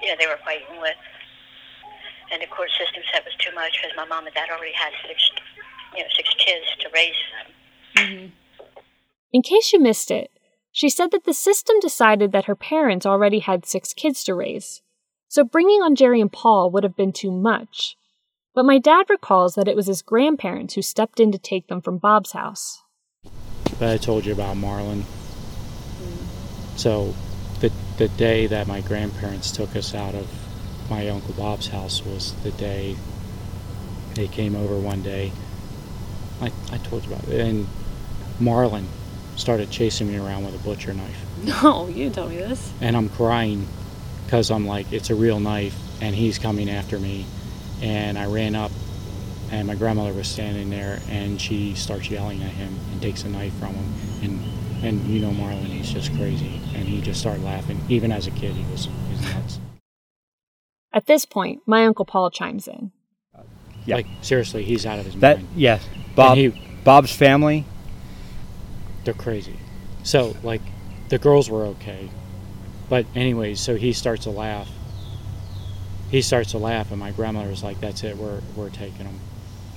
you 0.00 0.08
know, 0.08 0.16
they 0.18 0.26
were 0.26 0.40
fighting 0.40 0.80
with. 0.80 0.96
And 2.32 2.42
the 2.42 2.46
court 2.46 2.70
system 2.78 3.02
said 3.12 3.20
it 3.20 3.26
was 3.26 3.36
too 3.38 3.54
much 3.54 3.78
because 3.80 3.96
my 3.96 4.04
mom 4.04 4.26
and 4.26 4.34
dad 4.34 4.48
already 4.50 4.74
had 4.74 4.92
six, 5.06 5.30
you 5.94 6.02
know, 6.02 6.08
six 6.16 6.28
kids 6.38 6.66
to 6.80 6.88
raise 6.92 7.20
them. 7.32 7.52
Mm-hmm. 7.96 8.26
In 9.32 9.42
case 9.42 9.72
you 9.72 9.80
missed 9.80 10.10
it, 10.10 10.30
she 10.72 10.88
said 10.88 11.10
that 11.12 11.24
the 11.24 11.32
system 11.32 11.76
decided 11.80 12.32
that 12.32 12.44
her 12.44 12.56
parents 12.56 13.06
already 13.06 13.38
had 13.38 13.64
six 13.64 13.94
kids 13.94 14.24
to 14.24 14.34
raise, 14.34 14.82
so 15.28 15.44
bringing 15.44 15.80
on 15.80 15.94
Jerry 15.94 16.20
and 16.20 16.32
Paul 16.32 16.70
would 16.70 16.84
have 16.84 16.96
been 16.96 17.12
too 17.12 17.30
much. 17.30 17.96
But 18.54 18.64
my 18.64 18.78
dad 18.78 19.06
recalls 19.08 19.54
that 19.54 19.68
it 19.68 19.76
was 19.76 19.86
his 19.86 20.02
grandparents 20.02 20.74
who 20.74 20.82
stepped 20.82 21.20
in 21.20 21.32
to 21.32 21.38
take 21.38 21.68
them 21.68 21.80
from 21.80 21.98
Bob's 21.98 22.32
house. 22.32 22.82
But 23.78 23.90
I 23.90 23.96
told 23.96 24.24
you 24.24 24.32
about 24.32 24.56
Marlon. 24.56 25.04
So 26.76 27.14
the 27.60 27.70
the 27.98 28.08
day 28.08 28.46
that 28.46 28.66
my 28.66 28.80
grandparents 28.82 29.50
took 29.50 29.76
us 29.76 29.94
out 29.94 30.14
of 30.14 30.26
my 30.90 31.08
uncle 31.08 31.34
Bob's 31.34 31.68
house 31.68 32.04
was 32.04 32.34
the 32.42 32.50
day 32.52 32.96
they 34.14 34.28
came 34.28 34.54
over 34.56 34.78
one 34.78 35.02
day. 35.02 35.32
I, 36.40 36.50
I 36.72 36.78
told 36.78 37.04
you 37.04 37.12
about 37.12 37.28
it. 37.28 37.40
And 37.40 37.66
Marlin 38.40 38.88
started 39.36 39.70
chasing 39.70 40.08
me 40.08 40.16
around 40.16 40.44
with 40.44 40.54
a 40.54 40.64
butcher 40.64 40.94
knife. 40.94 41.22
No, 41.62 41.86
you 41.86 42.04
didn't 42.04 42.14
tell 42.14 42.28
me 42.28 42.38
this. 42.38 42.72
And 42.80 42.96
I'm 42.96 43.10
crying 43.10 43.68
because 44.24 44.50
I'm 44.50 44.66
like, 44.66 44.90
it's 44.90 45.10
a 45.10 45.14
real 45.14 45.38
knife, 45.38 45.78
and 46.00 46.14
he's 46.14 46.38
coming 46.38 46.70
after 46.70 46.98
me 46.98 47.26
and 47.82 48.18
I 48.18 48.26
ran 48.26 48.54
up 48.54 48.70
and 49.50 49.66
my 49.66 49.74
grandmother 49.74 50.12
was 50.12 50.28
standing 50.28 50.70
there 50.70 51.00
and 51.08 51.40
she 51.40 51.74
starts 51.74 52.10
yelling 52.10 52.42
at 52.42 52.50
him 52.50 52.74
and 52.92 53.02
takes 53.02 53.24
a 53.24 53.28
knife 53.28 53.54
from 53.54 53.74
him 53.74 53.94
and 54.22 54.84
and 54.84 55.06
you 55.06 55.20
know 55.20 55.30
Marlin, 55.30 55.64
he's 55.66 55.90
just 55.90 56.14
crazy 56.16 56.60
and 56.74 56.84
he 56.86 57.00
just 57.00 57.20
started 57.20 57.42
laughing 57.42 57.80
even 57.88 58.12
as 58.12 58.26
a 58.26 58.30
kid 58.32 58.54
he 58.54 58.70
was, 58.70 58.86
he 58.86 59.12
was 59.12 59.22
nuts 59.22 59.60
at 60.92 61.06
this 61.06 61.24
point 61.24 61.60
my 61.66 61.84
uncle 61.86 62.04
Paul 62.04 62.30
chimes 62.30 62.68
in 62.68 62.92
yeah. 63.84 63.96
like 63.96 64.06
seriously 64.22 64.64
he's 64.64 64.86
out 64.86 64.98
of 64.98 65.06
his 65.06 65.14
that, 65.16 65.38
mind 65.38 65.48
yes 65.56 65.86
Bob 66.14 66.36
he, 66.36 66.48
Bob's 66.84 67.14
family 67.14 67.64
they're 69.04 69.14
crazy 69.14 69.58
so 70.02 70.36
like 70.42 70.62
the 71.08 71.18
girls 71.18 71.50
were 71.50 71.66
okay 71.66 72.10
but 72.88 73.06
anyways 73.14 73.60
so 73.60 73.76
he 73.76 73.92
starts 73.92 74.24
to 74.24 74.30
laugh 74.30 74.68
he 76.10 76.22
starts 76.22 76.52
to 76.52 76.58
laugh, 76.58 76.90
and 76.90 77.00
my 77.00 77.10
grandmother 77.10 77.48
was 77.48 77.62
like, 77.62 77.80
"That's 77.80 78.04
it, 78.04 78.16
we're 78.16 78.40
we're 78.54 78.70
taking 78.70 79.04
them. 79.04 79.18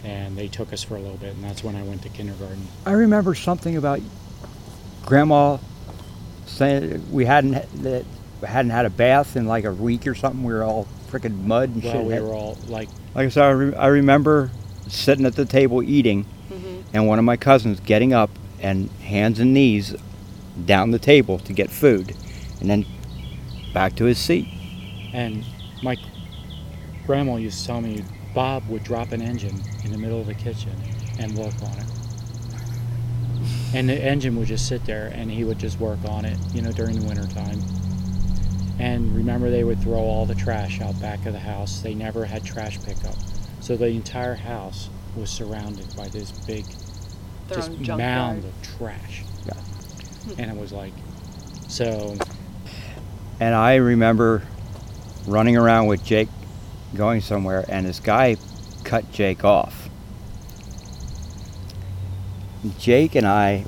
And 0.04 0.38
they 0.38 0.48
took 0.48 0.72
us 0.72 0.82
for 0.82 0.96
a 0.96 1.00
little 1.00 1.18
bit, 1.18 1.34
and 1.34 1.44
that's 1.44 1.64
when 1.64 1.76
I 1.76 1.84
went 1.84 2.04
to 2.04 2.10
kindergarten. 2.10 2.66
I 2.86 2.92
remember 2.92 3.36
something 3.36 3.76
about 3.76 4.00
grandma 5.06 5.58
saying 6.46 7.12
we 7.12 7.26
hadn't 7.26 7.84
that 7.84 8.06
hadn't 8.46 8.72
had 8.72 8.86
a 8.86 8.90
bath 8.90 9.36
in 9.36 9.46
like 9.46 9.66
a 9.66 9.74
week 9.74 10.08
or 10.08 10.16
something. 10.16 10.44
We 10.44 10.54
were 10.54 10.64
all 10.64 10.88
freaking 11.10 11.46
mud 11.46 11.70
and 11.70 11.84
well, 11.84 11.94
shit. 11.94 12.06
we 12.06 12.20
were 12.20 12.34
all 12.34 12.58
like. 12.68 12.90
Like 13.16 13.26
I 13.26 13.30
said, 13.30 13.44
I, 13.44 13.50
re- 13.50 13.76
I 13.76 13.88
remember 13.88 14.52
sitting 14.88 15.26
at 15.26 15.36
the 15.36 15.46
table 15.46 15.82
eating, 15.84 16.26
mm-hmm. 16.50 16.82
and 16.94 17.08
one 17.08 17.20
of 17.20 17.26
my 17.26 17.38
cousins 17.38 17.80
getting 17.80 18.14
up 18.14 18.30
and 18.62 18.90
hands 19.02 19.40
and 19.40 19.54
knees 19.54 19.96
down 20.66 20.92
the 20.92 21.00
table 21.00 21.40
to 21.40 21.54
get 21.54 21.70
food, 21.70 22.16
and 22.60 22.70
then 22.70 22.86
back 23.74 23.96
to 23.96 24.06
his 24.06 24.18
seat. 24.18 24.48
And 25.14 25.46
my 25.82 25.98
grandma 27.06 27.38
used 27.38 27.62
to 27.62 27.68
tell 27.68 27.82
me 27.82 28.04
Bob 28.34 28.68
would 28.70 28.84
drop 28.84 29.12
an 29.12 29.22
engine 29.22 29.62
in 29.84 29.92
the 29.92 29.98
middle 29.98 30.20
of 30.20 30.28
the 30.28 30.34
kitchen 30.34 30.74
and 31.20 31.36
work 31.36 31.54
on 31.64 31.78
it. 31.78 31.86
And 33.74 33.88
the 33.88 33.96
engine 33.96 34.36
would 34.38 34.48
just 34.48 34.68
sit 34.68 34.86
there 34.86 35.12
and 35.14 35.30
he 35.30 35.44
would 35.44 35.60
just 35.60 35.80
work 35.80 36.00
on 36.06 36.26
it, 36.26 36.38
you 36.54 36.62
know, 36.62 36.72
during 36.72 37.00
the 37.00 37.06
wintertime. 37.06 37.60
And 38.80 39.14
remember, 39.14 39.50
they 39.50 39.64
would 39.64 39.82
throw 39.82 40.00
all 40.00 40.26
the 40.26 40.36
trash 40.36 40.80
out 40.80 41.00
back 41.02 41.26
of 41.26 41.34
the 41.34 41.40
house. 41.40 41.82
They 41.82 41.94
never 41.94 42.26
had 42.26 42.44
trash 42.46 42.82
pickup. 42.82 43.16
So 43.60 43.76
the 43.76 43.88
entire 43.88 44.36
house 44.36 44.90
was 45.16 45.30
surrounded 45.30 45.94
by 45.98 46.08
this 46.08 46.32
big 46.32 46.66
just 47.50 47.72
mound 47.80 48.46
of 48.46 48.54
trash. 48.62 49.24
Yeah. 49.46 49.54
And 50.38 50.50
it 50.50 50.58
was 50.58 50.72
like, 50.72 50.94
so. 51.68 52.16
And 53.40 53.54
I 53.54 53.76
remember 53.76 54.44
running 55.28 55.58
around 55.58 55.88
with 55.88 56.04
Jake 56.04 56.30
going 56.96 57.22
somewhere, 57.22 57.66
and 57.68 57.86
this 57.86 58.00
guy 58.00 58.38
cut 58.84 59.12
Jake 59.12 59.44
off. 59.44 59.90
Jake 62.78 63.16
and 63.16 63.28
I, 63.28 63.66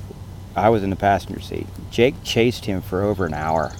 I 0.56 0.68
was 0.68 0.82
in 0.82 0.90
the 0.90 0.96
passenger 0.96 1.40
seat. 1.40 1.66
Jake 1.90 2.22
chased 2.24 2.64
him 2.64 2.82
for 2.82 3.02
over 3.02 3.26
an 3.26 3.34
hour. 3.34 3.72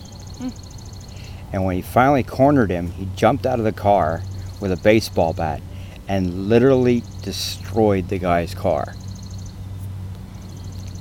And 1.52 1.64
when 1.64 1.76
he 1.76 1.82
finally 1.82 2.22
cornered 2.22 2.70
him, 2.70 2.90
he 2.92 3.08
jumped 3.14 3.46
out 3.46 3.58
of 3.58 3.64
the 3.64 3.72
car 3.72 4.22
with 4.60 4.72
a 4.72 4.76
baseball 4.76 5.32
bat 5.32 5.60
and 6.08 6.48
literally 6.48 7.02
destroyed 7.22 8.08
the 8.08 8.18
guy's 8.18 8.54
car. 8.54 8.94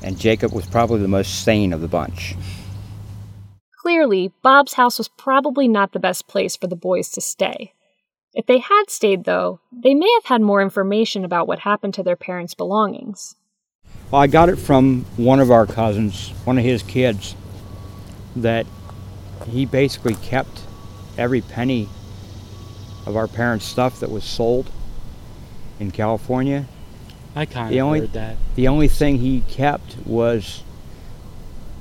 And 0.04 0.20
Jacob 0.20 0.52
was 0.52 0.66
probably 0.66 1.00
the 1.00 1.08
most 1.08 1.44
sane 1.44 1.74
of 1.74 1.82
the 1.82 1.88
bunch. 1.88 2.36
Clearly, 3.82 4.32
Bob's 4.42 4.74
house 4.74 4.98
was 4.98 5.08
probably 5.08 5.68
not 5.68 5.92
the 5.92 6.00
best 6.00 6.28
place 6.28 6.56
for 6.56 6.68
the 6.68 6.76
boys 6.76 7.10
to 7.12 7.22
stay. 7.22 7.74
If 8.34 8.46
they 8.46 8.60
had 8.60 8.86
stayed, 8.90 9.26
though, 9.26 9.60
they 9.72 9.94
may 9.94 10.12
have 10.16 10.26
had 10.26 10.42
more 10.42 10.62
information 10.62 11.26
about 11.26 11.48
what 11.48 11.60
happened 11.60 11.94
to 11.96 12.04
their 12.04 12.16
parents' 12.16 12.54
belongings. 12.54 13.36
Well, 14.10 14.22
I 14.22 14.28
got 14.28 14.50
it 14.50 14.58
from 14.58 15.06
one 15.18 15.40
of 15.40 15.52
our 15.52 15.66
cousins, 15.66 16.30
one 16.46 16.58
of 16.58 16.64
his 16.64 16.84
kids, 16.84 17.36
that 18.36 18.66
he 19.50 19.66
basically 19.66 20.16
kept 20.16 20.62
every 21.18 21.42
penny 21.42 21.90
of 23.06 23.16
our 23.16 23.28
parents' 23.28 23.66
stuff 23.66 24.00
that 24.00 24.12
was 24.12 24.24
sold 24.24 24.70
in 25.80 25.92
California. 25.92 26.66
I 27.36 27.46
kind 27.46 27.76
of 27.76 27.90
heard 27.90 28.14
that. 28.14 28.38
The 28.56 28.68
only 28.68 28.88
thing 28.88 29.18
he 29.18 29.42
kept 29.42 29.98
was 30.06 30.64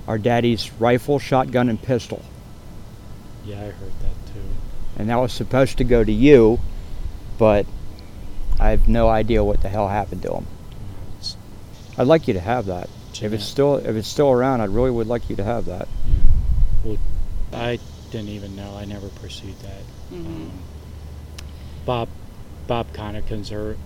our 0.06 0.18
daddy's 0.18 0.72
rifle, 0.74 1.18
shotgun, 1.18 1.68
and 1.68 1.80
pistol. 1.80 2.22
Yeah, 3.44 3.56
I 3.56 3.70
heard 3.70 3.92
that 4.00 4.32
too 4.32 4.40
and 5.00 5.08
that 5.08 5.16
was 5.16 5.32
supposed 5.32 5.78
to 5.78 5.84
go 5.84 6.04
to 6.04 6.12
you, 6.12 6.60
but 7.38 7.64
I 8.58 8.68
have 8.68 8.86
no 8.86 9.08
idea 9.08 9.42
what 9.42 9.62
the 9.62 9.70
hell 9.70 9.88
happened 9.88 10.20
to 10.24 10.34
him. 10.34 10.46
I'd 11.96 12.06
like 12.06 12.28
you 12.28 12.34
to 12.34 12.40
have 12.40 12.66
that. 12.66 12.90
If 13.22 13.32
it's 13.32 13.44
still 13.44 13.76
if 13.76 13.96
it's 13.96 14.08
still 14.08 14.30
around, 14.30 14.60
I 14.60 14.66
really 14.66 14.90
would 14.90 15.06
like 15.06 15.30
you 15.30 15.36
to 15.36 15.44
have 15.44 15.64
that. 15.64 15.88
Well, 16.84 16.98
I 17.52 17.78
didn't 18.10 18.28
even 18.28 18.56
know. 18.56 18.74
I 18.76 18.84
never 18.84 19.08
pursued 19.08 19.58
that. 19.60 19.82
Mhm. 20.12 20.26
Um, 20.26 20.50
Bob, 21.84 22.08
Bob 22.66 22.92
kind 22.92 23.16
of 23.16 23.26
conser- 23.26 23.76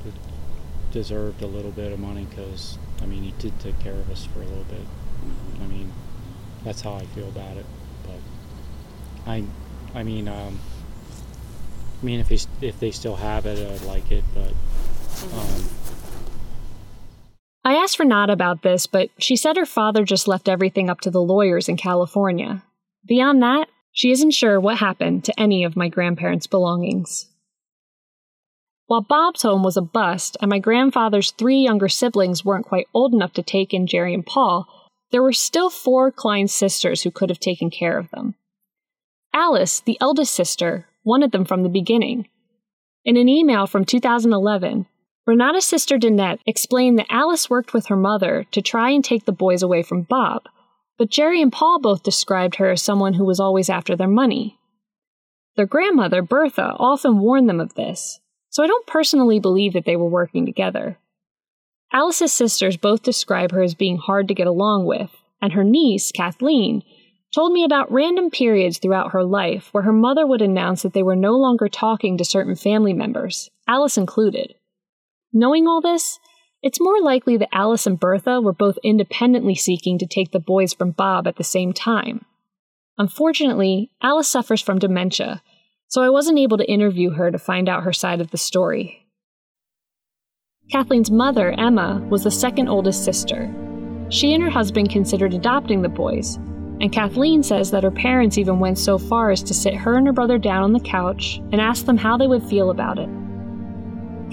deserved 0.92 1.42
a 1.42 1.46
little 1.46 1.70
bit 1.70 1.92
of 1.92 1.98
money 1.98 2.26
because 2.28 2.78
I 3.02 3.06
mean 3.06 3.22
he 3.22 3.32
did 3.38 3.58
take 3.60 3.78
care 3.80 3.94
of 3.94 4.10
us 4.10 4.26
for 4.26 4.40
a 4.40 4.46
little 4.46 4.64
bit. 4.64 4.86
I 5.62 5.66
mean, 5.66 5.92
that's 6.64 6.80
how 6.82 6.94
I 6.94 7.06
feel 7.06 7.28
about 7.28 7.56
it. 7.56 7.66
But 8.04 9.30
I, 9.30 9.44
I 9.94 10.02
mean, 10.02 10.28
um, 10.28 10.58
I 12.02 12.04
mean 12.04 12.20
if 12.20 12.28
they 12.28 12.38
if 12.66 12.78
they 12.80 12.90
still 12.90 13.16
have 13.16 13.46
it, 13.46 13.58
I'd 13.58 13.86
like 13.86 14.10
it. 14.10 14.24
But 14.34 14.52
um, 15.32 15.68
I 17.64 17.74
asked 17.76 17.98
Renata 17.98 18.32
about 18.32 18.62
this, 18.62 18.86
but 18.86 19.10
she 19.18 19.36
said 19.36 19.56
her 19.56 19.64
father 19.66 20.04
just 20.04 20.28
left 20.28 20.48
everything 20.48 20.90
up 20.90 21.00
to 21.02 21.10
the 21.10 21.22
lawyers 21.22 21.68
in 21.68 21.76
California. 21.76 22.62
Beyond 23.06 23.42
that, 23.42 23.68
she 23.92 24.10
isn't 24.10 24.32
sure 24.32 24.58
what 24.58 24.78
happened 24.78 25.24
to 25.24 25.40
any 25.40 25.64
of 25.64 25.76
my 25.76 25.88
grandparents' 25.88 26.46
belongings. 26.46 27.28
While 28.86 29.02
Bob's 29.02 29.42
home 29.42 29.62
was 29.62 29.76
a 29.76 29.82
bust 29.82 30.36
and 30.40 30.50
my 30.50 30.58
grandfather's 30.58 31.30
three 31.30 31.58
younger 31.58 31.88
siblings 31.88 32.44
weren't 32.44 32.66
quite 32.66 32.86
old 32.92 33.14
enough 33.14 33.32
to 33.34 33.42
take 33.42 33.72
in 33.72 33.86
Jerry 33.86 34.12
and 34.12 34.26
Paul, 34.26 34.66
there 35.10 35.22
were 35.22 35.32
still 35.32 35.70
four 35.70 36.10
Klein 36.10 36.48
sisters 36.48 37.02
who 37.02 37.10
could 37.10 37.30
have 37.30 37.38
taken 37.38 37.70
care 37.70 37.98
of 37.98 38.10
them. 38.10 38.34
Alice, 39.32 39.80
the 39.80 39.96
eldest 40.00 40.34
sister, 40.34 40.86
wanted 41.04 41.32
them 41.32 41.44
from 41.44 41.62
the 41.62 41.68
beginning. 41.68 42.28
In 43.04 43.16
an 43.16 43.28
email 43.28 43.66
from 43.66 43.84
2011, 43.84 44.86
Renata's 45.26 45.64
sister 45.64 45.98
Danette 45.98 46.40
explained 46.46 46.98
that 46.98 47.06
Alice 47.10 47.48
worked 47.48 47.72
with 47.72 47.86
her 47.86 47.96
mother 47.96 48.44
to 48.50 48.60
try 48.60 48.90
and 48.90 49.04
take 49.04 49.24
the 49.24 49.32
boys 49.32 49.62
away 49.62 49.82
from 49.82 50.02
Bob, 50.02 50.42
but 50.98 51.10
Jerry 51.10 51.42
and 51.42 51.52
Paul 51.52 51.80
both 51.80 52.02
described 52.02 52.56
her 52.56 52.70
as 52.70 52.82
someone 52.82 53.14
who 53.14 53.24
was 53.24 53.40
always 53.40 53.68
after 53.68 53.96
their 53.96 54.08
money. 54.08 54.58
Their 55.56 55.66
grandmother, 55.66 56.22
Bertha, 56.22 56.74
often 56.78 57.20
warned 57.20 57.48
them 57.48 57.60
of 57.60 57.74
this, 57.74 58.20
so 58.50 58.62
I 58.62 58.66
don't 58.66 58.86
personally 58.86 59.40
believe 59.40 59.72
that 59.72 59.84
they 59.84 59.96
were 59.96 60.08
working 60.08 60.46
together. 60.46 60.98
Alice's 61.92 62.32
sisters 62.32 62.76
both 62.76 63.02
describe 63.02 63.52
her 63.52 63.62
as 63.62 63.74
being 63.74 63.98
hard 63.98 64.28
to 64.28 64.34
get 64.34 64.48
along 64.48 64.86
with, 64.86 65.10
and 65.40 65.52
her 65.52 65.64
niece, 65.64 66.10
Kathleen, 66.10 66.82
told 67.32 67.52
me 67.52 67.64
about 67.64 67.90
random 67.90 68.30
periods 68.30 68.78
throughout 68.78 69.12
her 69.12 69.24
life 69.24 69.68
where 69.72 69.82
her 69.84 69.92
mother 69.92 70.26
would 70.26 70.42
announce 70.42 70.82
that 70.82 70.92
they 70.92 71.02
were 71.02 71.16
no 71.16 71.32
longer 71.36 71.68
talking 71.68 72.16
to 72.16 72.24
certain 72.24 72.54
family 72.54 72.92
members, 72.92 73.50
Alice 73.66 73.96
included. 73.96 74.54
Knowing 75.32 75.66
all 75.66 75.80
this, 75.80 76.18
it's 76.64 76.80
more 76.80 76.98
likely 76.98 77.36
that 77.36 77.54
Alice 77.54 77.86
and 77.86 78.00
Bertha 78.00 78.40
were 78.40 78.54
both 78.54 78.78
independently 78.82 79.54
seeking 79.54 79.98
to 79.98 80.06
take 80.06 80.30
the 80.30 80.40
boys 80.40 80.72
from 80.72 80.92
Bob 80.92 81.26
at 81.26 81.36
the 81.36 81.44
same 81.44 81.74
time. 81.74 82.24
Unfortunately, 82.96 83.90
Alice 84.02 84.28
suffers 84.28 84.62
from 84.62 84.78
dementia, 84.78 85.42
so 85.88 86.00
I 86.00 86.08
wasn't 86.08 86.38
able 86.38 86.56
to 86.56 86.70
interview 86.70 87.10
her 87.10 87.30
to 87.30 87.38
find 87.38 87.68
out 87.68 87.82
her 87.82 87.92
side 87.92 88.22
of 88.22 88.30
the 88.30 88.38
story. 88.38 89.06
Kathleen's 90.72 91.10
mother, 91.10 91.50
Emma, 91.50 92.02
was 92.08 92.24
the 92.24 92.30
second 92.30 92.68
oldest 92.68 93.04
sister. 93.04 93.54
She 94.08 94.32
and 94.32 94.42
her 94.42 94.48
husband 94.48 94.88
considered 94.88 95.34
adopting 95.34 95.82
the 95.82 95.90
boys, 95.90 96.36
and 96.80 96.90
Kathleen 96.90 97.42
says 97.42 97.70
that 97.72 97.84
her 97.84 97.90
parents 97.90 98.38
even 98.38 98.58
went 98.58 98.78
so 98.78 98.96
far 98.96 99.30
as 99.30 99.42
to 99.42 99.52
sit 99.52 99.74
her 99.74 99.98
and 99.98 100.06
her 100.06 100.14
brother 100.14 100.38
down 100.38 100.62
on 100.62 100.72
the 100.72 100.80
couch 100.80 101.42
and 101.52 101.60
ask 101.60 101.84
them 101.84 101.98
how 101.98 102.16
they 102.16 102.26
would 102.26 102.42
feel 102.42 102.70
about 102.70 102.98
it. 102.98 103.10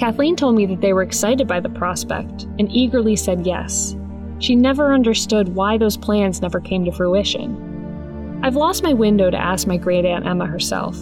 Kathleen 0.02 0.36
told 0.36 0.56
me 0.56 0.66
that 0.66 0.82
they 0.82 0.94
were 0.94 1.04
excited 1.04 1.48
by 1.48 1.60
the 1.60 1.70
prospect 1.70 2.48
and 2.58 2.72
eagerly 2.72 3.16
said 3.16 3.46
yes. 3.46 3.96
She 4.40 4.56
never 4.56 4.96
understood 4.96 5.50
why 5.50 5.78
those 5.78 5.96
plans 5.96 6.42
never 6.42 6.60
came 6.60 6.84
to 6.86 6.92
fruition. 6.92 8.40
I've 8.42 8.56
lost 8.56 8.82
my 8.82 8.94
window 8.94 9.30
to 9.30 9.38
ask 9.38 9.68
my 9.68 9.78
great 9.78 10.04
aunt 10.04 10.26
Emma 10.26 10.48
herself. 10.48 10.98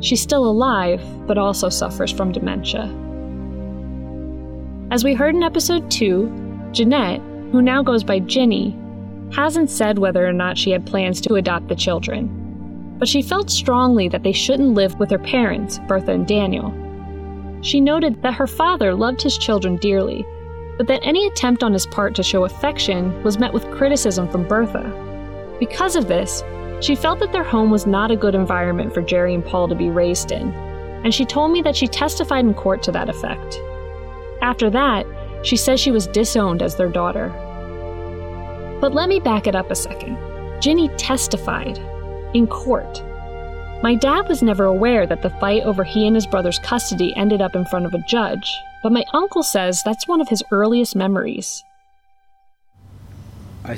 She's 0.00 0.20
still 0.20 0.44
alive, 0.44 1.02
but 1.26 1.38
also 1.38 1.70
suffers 1.70 2.12
from 2.12 2.30
dementia. 2.30 2.82
As 4.90 5.02
we 5.02 5.14
heard 5.14 5.34
in 5.34 5.42
episode 5.42 5.90
2, 5.90 6.68
Jeanette, 6.72 7.22
who 7.52 7.62
now 7.62 7.82
goes 7.82 8.04
by 8.04 8.18
Ginny, 8.18 8.76
hasn't 9.34 9.70
said 9.70 9.98
whether 9.98 10.26
or 10.26 10.34
not 10.34 10.58
she 10.58 10.72
had 10.72 10.84
plans 10.84 11.22
to 11.22 11.36
adopt 11.36 11.68
the 11.68 11.74
children. 11.74 12.96
But 12.98 13.08
she 13.08 13.22
felt 13.22 13.50
strongly 13.50 14.10
that 14.10 14.24
they 14.24 14.32
shouldn't 14.32 14.74
live 14.74 14.98
with 14.98 15.10
her 15.10 15.18
parents, 15.18 15.78
Bertha 15.88 16.12
and 16.12 16.26
Daniel. 16.26 16.81
She 17.62 17.80
noted 17.80 18.20
that 18.22 18.34
her 18.34 18.46
father 18.46 18.94
loved 18.94 19.22
his 19.22 19.38
children 19.38 19.76
dearly, 19.76 20.26
but 20.76 20.88
that 20.88 21.00
any 21.04 21.26
attempt 21.26 21.62
on 21.62 21.72
his 21.72 21.86
part 21.86 22.14
to 22.16 22.22
show 22.22 22.44
affection 22.44 23.22
was 23.22 23.38
met 23.38 23.52
with 23.52 23.70
criticism 23.70 24.28
from 24.28 24.46
Bertha. 24.46 25.56
Because 25.60 25.94
of 25.94 26.08
this, 26.08 26.42
she 26.80 26.96
felt 26.96 27.20
that 27.20 27.30
their 27.30 27.44
home 27.44 27.70
was 27.70 27.86
not 27.86 28.10
a 28.10 28.16
good 28.16 28.34
environment 28.34 28.92
for 28.92 29.00
Jerry 29.00 29.32
and 29.32 29.44
Paul 29.44 29.68
to 29.68 29.76
be 29.76 29.90
raised 29.90 30.32
in, 30.32 30.48
and 31.04 31.14
she 31.14 31.24
told 31.24 31.52
me 31.52 31.62
that 31.62 31.76
she 31.76 31.86
testified 31.86 32.44
in 32.44 32.52
court 32.52 32.82
to 32.82 32.92
that 32.92 33.08
effect. 33.08 33.60
After 34.40 34.68
that, 34.70 35.06
she 35.44 35.56
says 35.56 35.78
she 35.78 35.92
was 35.92 36.08
disowned 36.08 36.62
as 36.62 36.74
their 36.74 36.88
daughter. 36.88 37.28
But 38.80 38.92
let 38.92 39.08
me 39.08 39.20
back 39.20 39.46
it 39.46 39.54
up 39.54 39.70
a 39.70 39.76
second. 39.76 40.18
Ginny 40.60 40.88
testified 40.96 41.78
in 42.34 42.48
court. 42.48 43.02
My 43.82 43.96
dad 43.96 44.28
was 44.28 44.42
never 44.44 44.64
aware 44.64 45.06
that 45.06 45.22
the 45.22 45.30
fight 45.30 45.64
over 45.64 45.82
he 45.82 46.06
and 46.06 46.14
his 46.14 46.26
brother's 46.26 46.60
custody 46.60 47.12
ended 47.16 47.42
up 47.42 47.56
in 47.56 47.64
front 47.64 47.84
of 47.84 47.94
a 47.94 48.04
judge, 48.08 48.56
but 48.80 48.92
my 48.92 49.04
uncle 49.12 49.42
says 49.42 49.82
that's 49.84 50.06
one 50.06 50.20
of 50.20 50.28
his 50.28 50.40
earliest 50.52 50.94
memories. 50.94 51.64
I 53.64 53.76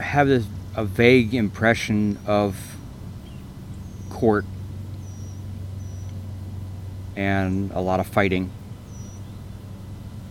have 0.00 0.28
this 0.28 0.46
a 0.76 0.84
vague 0.84 1.34
impression 1.34 2.18
of 2.26 2.76
court 4.10 4.44
and 7.16 7.70
a 7.72 7.80
lot 7.80 8.00
of 8.00 8.06
fighting 8.06 8.50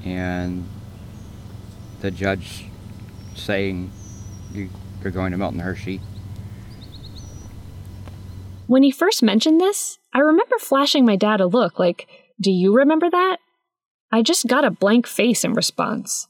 and 0.04 0.68
the 2.02 2.12
judge 2.12 2.66
saying 3.36 3.92
you, 4.54 4.70
you're 5.02 5.12
going 5.12 5.32
to 5.32 5.38
Milton 5.38 5.60
Hershey. 5.60 6.02
When 8.68 8.84
he 8.84 8.92
first 8.92 9.22
mentioned 9.22 9.60
this, 9.60 10.00
I 10.14 10.20
remember 10.20 10.58
flashing 10.58 11.06
my 11.06 11.16
dad 11.16 11.42
a 11.42 11.48
look 11.48 11.80
like, 11.80 12.08
Do 12.42 12.52
you 12.52 12.74
remember 12.74 13.10
that? 13.10 13.38
I 14.12 14.22
just 14.22 14.48
got 14.48 14.66
a 14.66 14.72
blank 14.72 15.08
face 15.08 15.44
in 15.44 15.54
response. 15.54 16.28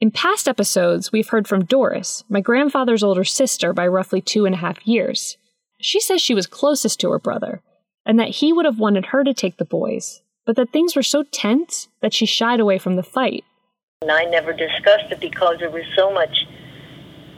In 0.00 0.10
past 0.10 0.46
episodes, 0.46 1.10
we've 1.10 1.28
heard 1.28 1.48
from 1.48 1.64
Doris, 1.64 2.22
my 2.28 2.40
grandfather's 2.40 3.02
older 3.02 3.24
sister 3.24 3.72
by 3.72 3.86
roughly 3.86 4.20
two 4.20 4.44
and 4.44 4.54
a 4.54 4.58
half 4.58 4.86
years. 4.86 5.36
She 5.80 6.00
says 6.00 6.20
she 6.20 6.34
was 6.34 6.46
closest 6.46 7.00
to 7.00 7.10
her 7.10 7.18
brother, 7.18 7.62
and 8.04 8.18
that 8.20 8.28
he 8.28 8.52
would 8.52 8.64
have 8.64 8.78
wanted 8.78 9.06
her 9.06 9.24
to 9.24 9.34
take 9.34 9.56
the 9.56 9.64
boys, 9.64 10.22
but 10.44 10.56
that 10.56 10.70
things 10.70 10.94
were 10.94 11.02
so 11.02 11.22
tense 11.22 11.88
that 12.02 12.14
she 12.14 12.26
shied 12.26 12.60
away 12.60 12.78
from 12.78 12.96
the 12.96 13.02
fight. 13.02 13.44
And 14.02 14.12
I 14.12 14.24
never 14.24 14.52
discussed 14.52 15.10
it 15.10 15.20
because 15.20 15.56
there 15.58 15.70
was 15.70 15.84
so 15.96 16.12
much 16.12 16.46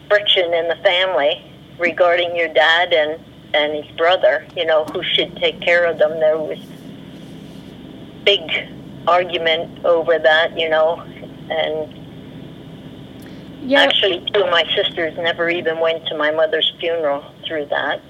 friction 0.08 0.52
in 0.52 0.68
the 0.68 0.76
family 0.82 1.42
regarding 1.78 2.36
your 2.36 2.52
dad 2.52 2.92
and, 2.92 3.20
and 3.54 3.84
his 3.84 3.96
brother, 3.96 4.46
you 4.56 4.64
know, 4.64 4.84
who 4.86 5.02
should 5.02 5.36
take 5.36 5.60
care 5.60 5.84
of 5.84 5.98
them. 5.98 6.18
There 6.20 6.38
was 6.38 6.58
big 8.24 8.42
argument 9.06 9.84
over 9.84 10.18
that, 10.18 10.58
you 10.58 10.68
know, 10.68 11.00
and 11.50 11.94
Yeah. 13.62 13.80
actually 13.82 14.20
two 14.32 14.44
of 14.44 14.50
my 14.50 14.64
sisters 14.74 15.16
never 15.16 15.48
even 15.48 15.80
went 15.80 16.06
to 16.08 16.16
my 16.16 16.30
mother's 16.30 16.72
funeral 16.78 17.24
through 17.46 17.66
that. 17.66 18.00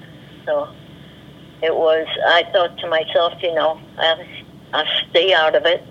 So 0.45 0.67
it 1.61 1.75
was, 1.75 2.07
I 2.27 2.43
thought 2.51 2.77
to 2.79 2.87
myself, 2.87 3.33
you 3.41 3.53
know, 3.53 3.79
I'll, 3.97 4.23
I'll 4.73 4.85
stay 5.09 5.33
out 5.33 5.55
of 5.55 5.65
it 5.65 5.83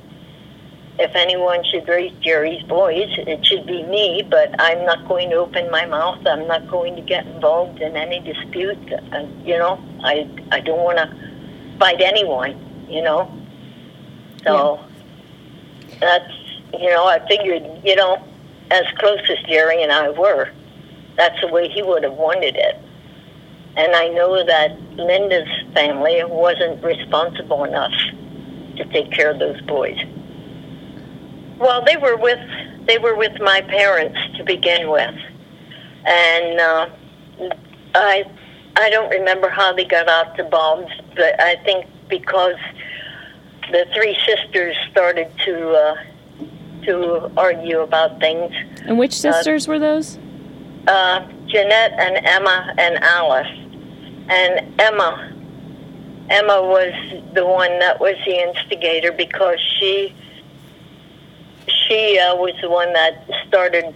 if 0.98 1.14
anyone 1.14 1.62
should 1.64 1.86
raise 1.86 2.12
Jerry's 2.20 2.62
boys, 2.64 3.08
it 3.18 3.46
should 3.46 3.66
be 3.66 3.84
me, 3.84 4.26
but 4.28 4.54
I'm 4.58 4.84
not 4.84 5.06
going 5.06 5.30
to 5.30 5.36
open 5.36 5.70
my 5.70 5.86
mouth. 5.86 6.26
I'm 6.26 6.48
not 6.48 6.68
going 6.68 6.96
to 6.96 7.02
get 7.02 7.24
involved 7.26 7.80
in 7.80 7.96
any 7.96 8.18
dispute. 8.20 8.92
Uh, 9.12 9.26
you 9.44 9.56
know, 9.56 9.80
I, 10.02 10.28
I 10.50 10.60
don't 10.60 10.82
want 10.82 10.98
to 10.98 11.76
fight 11.78 12.00
anyone, 12.00 12.86
you 12.88 13.02
know. 13.02 13.32
So 14.42 14.84
that's, 16.00 16.32
you 16.72 16.90
know, 16.90 17.06
I 17.06 17.24
figured, 17.28 17.62
you 17.84 17.94
know, 17.94 18.24
as 18.72 18.84
close 18.98 19.20
as 19.30 19.38
Jerry 19.48 19.82
and 19.82 19.92
I 19.92 20.10
were, 20.10 20.50
that's 21.16 21.40
the 21.40 21.48
way 21.48 21.68
he 21.68 21.82
would 21.82 22.02
have 22.02 22.14
wanted 22.14 22.56
it. 22.56 22.76
And 23.76 23.94
I 23.94 24.08
know 24.08 24.44
that 24.44 24.80
Linda's 24.96 25.48
family 25.74 26.24
wasn't 26.24 26.82
responsible 26.82 27.62
enough 27.62 27.92
to 28.76 28.84
take 28.86 29.12
care 29.12 29.30
of 29.30 29.38
those 29.38 29.60
boys. 29.60 29.98
Well, 31.58 31.84
they 31.84 31.96
were 31.96 32.16
with 32.16 32.38
they 32.86 32.98
were 32.98 33.16
with 33.16 33.40
my 33.40 33.60
parents 33.62 34.18
to 34.36 34.44
begin 34.44 34.90
with, 34.90 35.14
and 36.06 36.60
uh, 36.60 36.88
I 37.94 38.24
I 38.76 38.90
don't 38.90 39.10
remember 39.10 39.48
how 39.48 39.72
they 39.72 39.84
got 39.84 40.08
out 40.08 40.36
to 40.36 40.44
Bob's, 40.44 40.92
but 41.16 41.40
I 41.40 41.56
think 41.64 41.86
because 42.08 42.56
the 43.72 43.86
three 43.94 44.16
sisters 44.24 44.76
started 44.90 45.30
to 45.44 45.70
uh, 45.70 45.94
to 46.84 47.30
argue 47.36 47.80
about 47.80 48.20
things. 48.20 48.52
And 48.84 48.98
which 48.98 49.18
sisters 49.18 49.68
uh, 49.68 49.72
were 49.72 49.78
those? 49.78 50.18
Uh, 50.86 51.26
Jeanette 51.46 51.92
and 51.98 52.24
Emma 52.24 52.74
and 52.78 53.02
Alice. 53.02 53.46
And 54.30 54.80
Emma, 54.80 55.32
Emma 56.28 56.62
was 56.62 56.92
the 57.34 57.46
one 57.46 57.78
that 57.78 57.98
was 58.00 58.14
the 58.26 58.38
instigator 58.40 59.10
because 59.10 59.58
she 59.78 60.14
she 61.88 62.18
uh, 62.18 62.36
was 62.36 62.54
the 62.60 62.68
one 62.68 62.92
that 62.92 63.26
started 63.48 63.94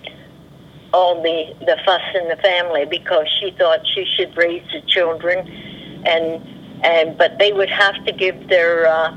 all 0.93 1.23
the 1.23 1.55
the 1.61 1.77
fuss 1.85 2.03
in 2.15 2.29
the 2.29 2.37
family 2.37 2.85
because 2.85 3.27
she 3.41 3.51
thought 3.53 3.81
she 3.95 4.05
should 4.17 4.37
raise 4.37 4.65
the 4.73 4.81
children, 4.87 5.39
and 6.07 6.43
and 6.85 7.17
but 7.17 7.39
they 7.39 7.53
would 7.53 7.71
have 7.71 8.05
to 8.05 8.13
give 8.13 8.49
their 8.49 8.87
uh, 8.87 9.15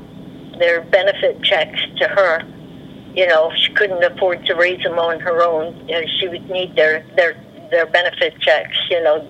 their 0.58 0.82
benefit 0.82 1.42
checks 1.42 1.80
to 1.98 2.08
her. 2.08 2.42
You 3.14 3.26
know, 3.26 3.50
she 3.56 3.72
couldn't 3.72 4.02
afford 4.04 4.44
to 4.46 4.54
raise 4.54 4.82
them 4.82 4.98
on 4.98 5.20
her 5.20 5.42
own. 5.42 5.76
You 5.88 6.00
know, 6.00 6.06
she 6.18 6.28
would 6.28 6.48
need 6.50 6.76
their 6.76 7.04
their 7.16 7.36
their 7.70 7.86
benefit 7.86 8.38
checks. 8.40 8.76
You 8.90 9.02
know, 9.02 9.28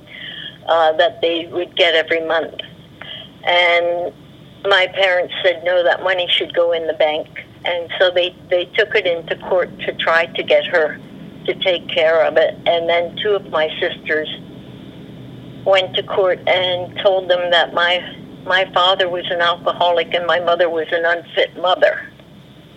uh, 0.66 0.92
that 0.92 1.20
they 1.20 1.46
would 1.46 1.76
get 1.76 1.94
every 1.94 2.24
month, 2.26 2.54
and 3.44 4.12
my 4.68 4.88
parents 4.88 5.34
said 5.42 5.62
no, 5.64 5.82
that 5.82 6.02
money 6.02 6.26
should 6.28 6.54
go 6.54 6.72
in 6.72 6.86
the 6.86 6.94
bank, 6.94 7.28
and 7.66 7.90
so 7.98 8.10
they 8.10 8.34
they 8.48 8.64
took 8.76 8.94
it 8.94 9.06
into 9.06 9.36
court 9.48 9.76
to 9.80 9.92
try 9.94 10.26
to 10.26 10.42
get 10.42 10.64
her 10.66 10.98
to 11.46 11.54
take 11.54 11.88
care 11.88 12.24
of 12.24 12.36
it. 12.36 12.54
And 12.66 12.88
then 12.88 13.16
two 13.22 13.30
of 13.30 13.50
my 13.50 13.68
sisters 13.80 14.28
went 15.64 15.94
to 15.96 16.02
court 16.02 16.38
and 16.46 16.96
told 16.98 17.28
them 17.28 17.50
that 17.50 17.74
my 17.74 18.00
my 18.44 18.70
father 18.72 19.08
was 19.08 19.24
an 19.30 19.40
alcoholic 19.40 20.14
and 20.14 20.26
my 20.26 20.38
mother 20.38 20.70
was 20.70 20.86
an 20.92 21.04
unfit 21.04 21.60
mother, 21.60 22.08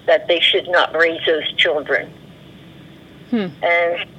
that 0.07 0.27
they 0.27 0.39
should 0.39 0.67
not 0.67 0.95
raise 0.95 1.23
those 1.27 1.53
children. 1.53 2.11
Hmm. 3.29 3.47
And 3.61 4.09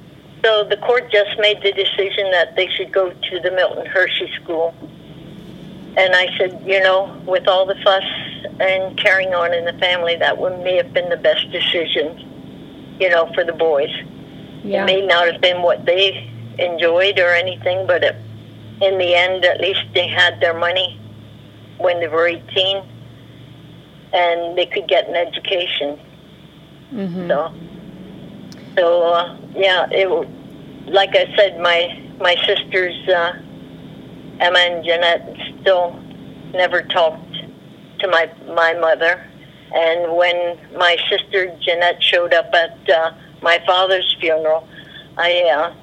so 0.43 0.63
the 0.63 0.77
court 0.77 1.11
just 1.11 1.37
made 1.39 1.61
the 1.61 1.73
decision 1.73 2.31
that 2.31 2.55
they 2.55 2.67
should 2.67 2.93
go 2.93 3.09
to 3.11 3.39
the 3.41 3.51
Milton 3.51 3.85
Hershey 3.85 4.31
School. 4.41 4.73
And 5.97 6.15
I 6.15 6.35
said, 6.37 6.63
you 6.65 6.79
know, 6.79 7.21
with 7.25 7.47
all 7.47 7.65
the 7.65 7.75
fuss 7.83 8.03
and 8.59 8.97
carrying 8.97 9.33
on 9.33 9.53
in 9.53 9.65
the 9.65 9.73
family, 9.73 10.15
that 10.15 10.37
would 10.37 10.59
may 10.63 10.77
have 10.77 10.93
been 10.93 11.09
the 11.09 11.17
best 11.17 11.51
decision, 11.51 12.97
you 12.99 13.09
know, 13.09 13.31
for 13.33 13.43
the 13.43 13.53
boys. 13.53 13.89
Yeah. 14.63 14.83
It 14.83 14.85
may 14.85 15.05
not 15.05 15.31
have 15.31 15.41
been 15.41 15.61
what 15.61 15.85
they 15.85 16.29
enjoyed 16.59 17.19
or 17.19 17.29
anything, 17.29 17.87
but 17.87 18.03
it, 18.03 18.15
in 18.81 18.97
the 18.97 19.15
end, 19.15 19.43
at 19.43 19.59
least 19.59 19.81
they 19.93 20.07
had 20.07 20.39
their 20.39 20.57
money 20.57 20.99
when 21.77 21.99
they 21.99 22.07
were 22.07 22.27
18 22.27 22.83
and 24.13 24.57
they 24.57 24.65
could 24.65 24.87
get 24.87 25.07
an 25.07 25.15
education. 25.15 25.99
Mm-hmm. 26.93 27.27
So, 27.27 27.53
so 28.75 29.03
uh, 29.03 29.37
yeah, 29.55 29.87
it 29.91 30.07
like 30.87 31.15
I 31.15 31.33
said, 31.35 31.59
my 31.59 31.99
my 32.19 32.35
sisters 32.45 33.07
uh, 33.09 33.33
Emma 34.41 34.57
and 34.57 34.83
Jeanette 34.83 35.37
still 35.61 35.93
never 36.53 36.81
talked 36.81 37.35
to 37.99 38.07
my 38.07 38.31
my 38.47 38.73
mother, 38.73 39.23
and 39.73 40.15
when 40.17 40.57
my 40.75 40.97
sister 41.09 41.55
Jeanette 41.61 42.01
showed 42.01 42.33
up 42.33 42.51
at 42.53 42.89
uh, 42.89 43.11
my 43.43 43.61
father's 43.67 44.17
funeral, 44.19 44.67
I 45.17 45.43
uh, 45.43 45.73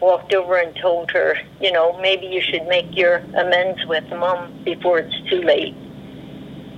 walked 0.00 0.32
over 0.34 0.56
and 0.56 0.74
told 0.76 1.10
her, 1.10 1.38
you 1.60 1.70
know, 1.70 1.98
maybe 2.00 2.26
you 2.26 2.40
should 2.40 2.66
make 2.66 2.96
your 2.96 3.16
amends 3.36 3.84
with 3.86 4.08
mom 4.08 4.64
before 4.64 4.98
it's 4.98 5.30
too 5.30 5.42
late. 5.42 5.74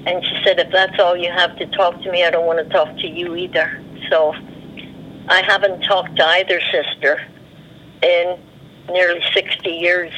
And 0.06 0.22
she 0.22 0.40
said, 0.44 0.58
if 0.58 0.70
that's 0.70 1.00
all 1.00 1.16
you 1.16 1.30
have 1.32 1.56
to 1.56 1.66
talk 1.68 2.02
to 2.02 2.12
me, 2.12 2.24
I 2.24 2.30
don't 2.30 2.44
want 2.44 2.58
to 2.58 2.68
talk 2.74 2.94
to 2.98 3.06
you 3.06 3.36
either. 3.36 3.82
So 4.10 4.34
I 5.28 5.42
haven't 5.46 5.82
talked 5.82 6.16
to 6.16 6.26
either 6.26 6.60
sister 6.70 7.22
in 8.02 8.38
nearly 8.90 9.22
60 9.32 9.70
years 9.70 10.12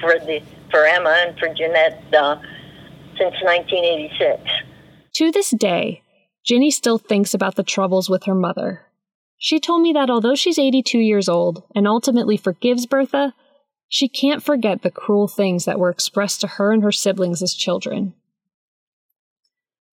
for 0.00 0.18
the 0.18 0.42
for 0.70 0.84
Emma 0.84 1.24
and 1.26 1.38
for 1.38 1.48
Jeanette 1.48 2.02
uh, 2.14 2.36
since 3.18 3.34
1986. 3.42 4.42
To 5.14 5.30
this 5.30 5.50
day, 5.50 6.02
Ginny 6.44 6.70
still 6.70 6.98
thinks 6.98 7.34
about 7.34 7.54
the 7.54 7.62
troubles 7.62 8.10
with 8.10 8.24
her 8.24 8.34
mother 8.34 8.86
she 9.38 9.60
told 9.60 9.82
me 9.82 9.92
that 9.92 10.10
although 10.10 10.34
she's 10.34 10.58
82 10.58 10.98
years 10.98 11.28
old 11.28 11.62
and 11.74 11.86
ultimately 11.86 12.36
forgives 12.36 12.86
Bertha, 12.86 13.34
she 13.88 14.08
can't 14.08 14.42
forget 14.42 14.82
the 14.82 14.90
cruel 14.90 15.28
things 15.28 15.64
that 15.64 15.78
were 15.78 15.90
expressed 15.90 16.40
to 16.40 16.46
her 16.46 16.72
and 16.72 16.82
her 16.82 16.92
siblings 16.92 17.42
as 17.42 17.54
children. 17.54 18.14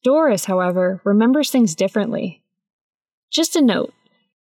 Doris, 0.03 0.45
however, 0.45 1.01
remembers 1.03 1.49
things 1.49 1.75
differently. 1.75 2.43
Just 3.31 3.55
a 3.55 3.61
note 3.61 3.93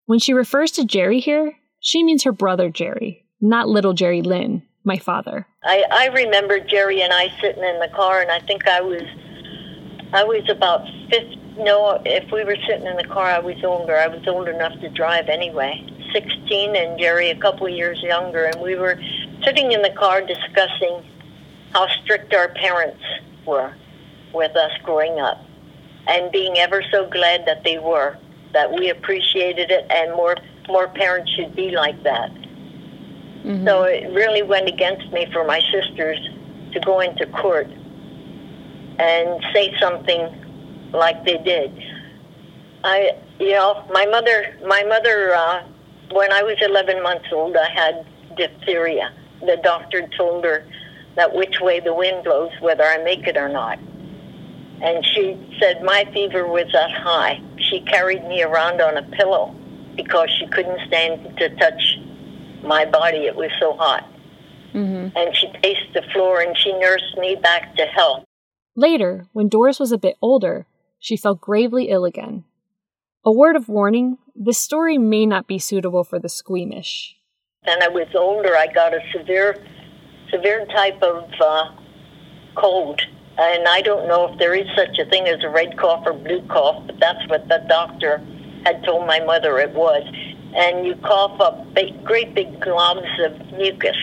when 0.06 0.20
she 0.20 0.34
refers 0.34 0.72
to 0.72 0.86
Jerry 0.86 1.20
here, 1.20 1.58
she 1.80 2.04
means 2.04 2.24
her 2.24 2.32
brother 2.32 2.70
Jerry, 2.70 3.26
not 3.40 3.68
little 3.68 3.94
Jerry 3.94 4.22
Lynn, 4.22 4.64
my 4.84 4.98
father. 4.98 5.48
I, 5.64 5.84
I 5.92 6.08
remember 6.08 6.60
Jerry 6.60 7.02
and 7.02 7.14
I 7.14 7.32
sitting 7.42 7.64
in 7.64 7.80
the 7.80 7.90
car, 7.94 8.22
and 8.22 8.32
I 8.32 8.40
think 8.40 8.68
I 8.68 8.82
was 8.82 9.04
I 10.14 10.26
was 10.26 10.48
about 10.50 10.86
50, 11.10 11.42
no, 11.58 12.02
if 12.06 12.30
we 12.32 12.44
were 12.44 12.58
sitting 12.68 12.86
in 12.86 12.98
the 12.98 13.06
car, 13.06 13.28
I 13.28 13.40
was 13.40 13.64
older. 13.64 13.98
I 13.98 14.08
was 14.08 14.28
old 14.28 14.50
enough 14.50 14.74
to 14.82 14.90
drive 14.90 15.30
anyway. 15.30 15.86
16 16.12 16.76
and 16.76 17.00
Jerry 17.00 17.30
a 17.30 17.38
couple 17.38 17.70
years 17.70 18.02
younger. 18.02 18.46
And 18.46 18.62
we 18.62 18.76
were 18.76 19.00
sitting 19.44 19.72
in 19.72 19.82
the 19.82 19.92
car 19.92 20.22
discussing 20.22 21.04
how 21.72 21.88
strict 22.04 22.34
our 22.34 22.50
parents 22.50 23.02
were 23.46 23.74
with 24.34 24.56
us 24.58 24.72
growing 24.84 25.20
up 25.20 25.38
and 26.08 26.32
being 26.32 26.58
ever 26.58 26.84
so 26.92 27.10
glad 27.10 27.46
that 27.46 27.64
they 27.64 27.78
were, 27.78 28.18
that 28.54 28.72
we 28.72 28.90
appreciated 28.90 29.72
it 29.72 29.86
and 29.90 30.14
more, 30.14 30.36
more 30.68 30.90
parents 30.90 31.32
should 31.32 31.56
be 31.56 31.72
like 31.72 32.02
that. 32.04 32.32
Mm-hmm. 33.44 33.68
So 33.68 33.84
it 33.84 34.12
really 34.14 34.44
went 34.44 34.68
against 34.68 35.12
me 35.12 35.28
for 35.34 35.44
my 35.46 35.60
sisters 35.72 36.20
to 36.74 36.80
go 36.80 37.00
into 37.00 37.26
court 37.28 37.68
and 39.00 39.44
say 39.54 39.74
something 39.80 40.92
like 40.94 41.26
they 41.26 41.38
did. 41.38 41.72
I, 42.84 43.12
you 43.40 43.52
know, 43.52 43.84
my 43.92 44.06
mother, 44.06 44.58
my 44.68 44.84
mother, 44.84 45.34
uh, 45.34 45.64
when 46.12 46.32
I 46.32 46.44
was 46.44 46.58
11 46.62 47.02
months 47.02 47.28
old, 47.32 47.56
I 47.56 47.70
had 47.70 48.06
diphtheria. 48.36 49.12
The 49.42 49.58
doctor 49.64 50.08
told 50.18 50.44
her 50.46 50.66
that 51.16 51.34
which 51.36 51.60
way 51.62 51.80
the 51.80 51.94
wind 51.94 52.24
blows, 52.24 52.52
whether 52.60 52.84
I 52.84 52.98
make 53.04 53.28
it 53.28 53.38
or 53.38 53.50
not. 53.50 53.80
And 54.82 55.06
she 55.06 55.38
said 55.60 55.84
my 55.84 56.06
fever 56.14 56.48
was 56.48 56.66
that 56.74 56.92
high. 56.92 57.42
She 57.58 57.82
carried 57.82 58.24
me 58.26 58.42
around 58.44 58.82
on 58.82 58.98
a 58.98 59.04
pillow 59.04 59.56
because 59.96 60.30
she 60.40 60.48
couldn't 60.48 60.80
stand 60.88 61.38
to 61.38 61.56
touch 61.58 61.98
my 62.64 62.86
body. 62.86 63.26
It 63.26 63.36
was 63.36 63.52
so 63.60 63.74
hot. 63.74 64.08
Mm-hmm. 64.74 65.18
And 65.18 65.36
she 65.36 65.48
paced 65.62 65.94
the 65.94 66.04
floor 66.14 66.42
and 66.42 66.58
she 66.58 66.72
nursed 66.80 67.18
me 67.18 67.36
back 67.36 67.76
to 67.76 67.86
health. 67.86 68.24
Later, 68.76 69.28
when 69.34 69.50
Doris 69.50 69.80
was 69.80 69.92
a 69.92 69.98
bit 69.98 70.16
older, 70.22 70.66
she 70.98 71.18
fell 71.18 71.36
gravely 71.36 71.90
ill 71.90 72.06
again. 72.06 72.46
A 73.26 73.32
word 73.32 73.56
of 73.56 73.68
warning 73.68 74.18
this 74.36 74.58
story 74.58 74.98
may 74.98 75.26
not 75.26 75.46
be 75.46 75.60
suitable 75.60 76.04
for 76.04 76.20
the 76.20 76.30
squeamish. 76.30 77.18
When 77.64 77.84
I 77.84 77.90
was 77.90 78.08
older, 78.16 78.56
I 78.56 78.68
got 78.68 78.94
a 78.94 79.00
severe, 79.12 79.56
severe 80.32 80.66
type 80.68 81.02
of 81.04 81.30
uh, 81.40 81.66
cold. 82.56 83.02
And 83.38 83.68
I 83.68 83.82
don't 83.82 84.08
know 84.08 84.32
if 84.32 84.40
there 84.40 84.56
is 84.56 84.68
such 84.76 84.98
a 85.00 85.10
thing 85.10 85.28
as 85.28 85.44
a 85.44 85.50
red 85.50 85.78
cough 85.78 86.04
or 86.06 86.14
blue 86.14 86.42
cough, 86.48 86.84
but 86.88 87.00
that's 87.00 87.28
what 87.28 87.48
the 87.50 87.64
doctor 87.68 88.18
had 88.66 88.84
told 88.84 89.06
my 89.06 89.20
mother 89.20 89.60
it 89.60 89.72
was. 89.74 90.04
And 90.56 90.86
you 90.86 90.96
cough 90.96 91.40
up 91.40 91.74
big, 91.74 92.04
great 92.04 92.34
big 92.34 92.60
globs 92.60 93.26
of 93.26 93.58
mucus. 93.58 93.96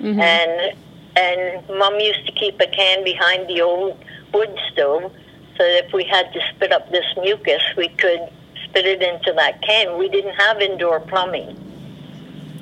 Mm-hmm. 0.00 0.20
And 0.20 0.76
and 1.16 1.78
mom 1.78 1.98
used 1.98 2.24
to 2.26 2.32
keep 2.32 2.60
a 2.60 2.66
can 2.66 3.02
behind 3.02 3.48
the 3.48 3.60
old 3.60 3.98
wood 4.32 4.56
stove 4.70 5.12
so 5.56 5.64
that 5.64 5.86
if 5.86 5.92
we 5.92 6.04
had 6.04 6.32
to 6.32 6.40
spit 6.54 6.72
up 6.72 6.90
this 6.92 7.04
mucus, 7.20 7.62
we 7.76 7.88
could 7.88 8.20
spit 8.64 8.86
it 8.86 9.02
into 9.02 9.32
that 9.32 9.60
can. 9.62 9.98
We 9.98 10.08
didn't 10.08 10.34
have 10.34 10.60
indoor 10.60 11.00
plumbing. 11.00 11.56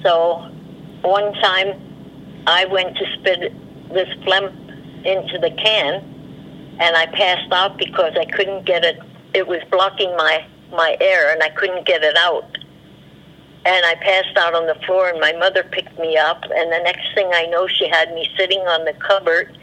So 0.02 0.50
one 1.02 1.34
time 1.34 1.78
I 2.46 2.64
went 2.64 2.96
to 2.96 3.04
spit 3.18 3.52
this 3.92 4.08
phlegm 4.24 4.46
into 5.04 5.38
the 5.38 5.50
can 5.50 6.76
and 6.78 6.96
I 6.96 7.06
passed 7.06 7.52
out 7.52 7.76
because 7.76 8.14
I 8.18 8.24
couldn't 8.24 8.64
get 8.64 8.84
it. 8.84 8.98
It 9.34 9.46
was 9.46 9.60
blocking 9.70 10.16
my, 10.16 10.46
my 10.70 10.96
air 11.00 11.32
and 11.32 11.42
I 11.42 11.50
couldn't 11.50 11.86
get 11.86 12.02
it 12.02 12.16
out. 12.16 12.56
And 13.66 13.84
I 13.84 13.96
passed 13.96 14.36
out 14.38 14.54
on 14.54 14.66
the 14.66 14.76
floor 14.86 15.08
and 15.08 15.20
my 15.20 15.32
mother 15.32 15.64
picked 15.64 15.98
me 15.98 16.16
up 16.16 16.42
and 16.44 16.72
the 16.72 16.80
next 16.84 17.12
thing 17.14 17.28
I 17.34 17.46
know 17.46 17.66
she 17.66 17.88
had 17.88 18.14
me 18.14 18.28
sitting 18.38 18.60
on 18.60 18.84
the 18.84 18.94
cupboard 18.94 19.58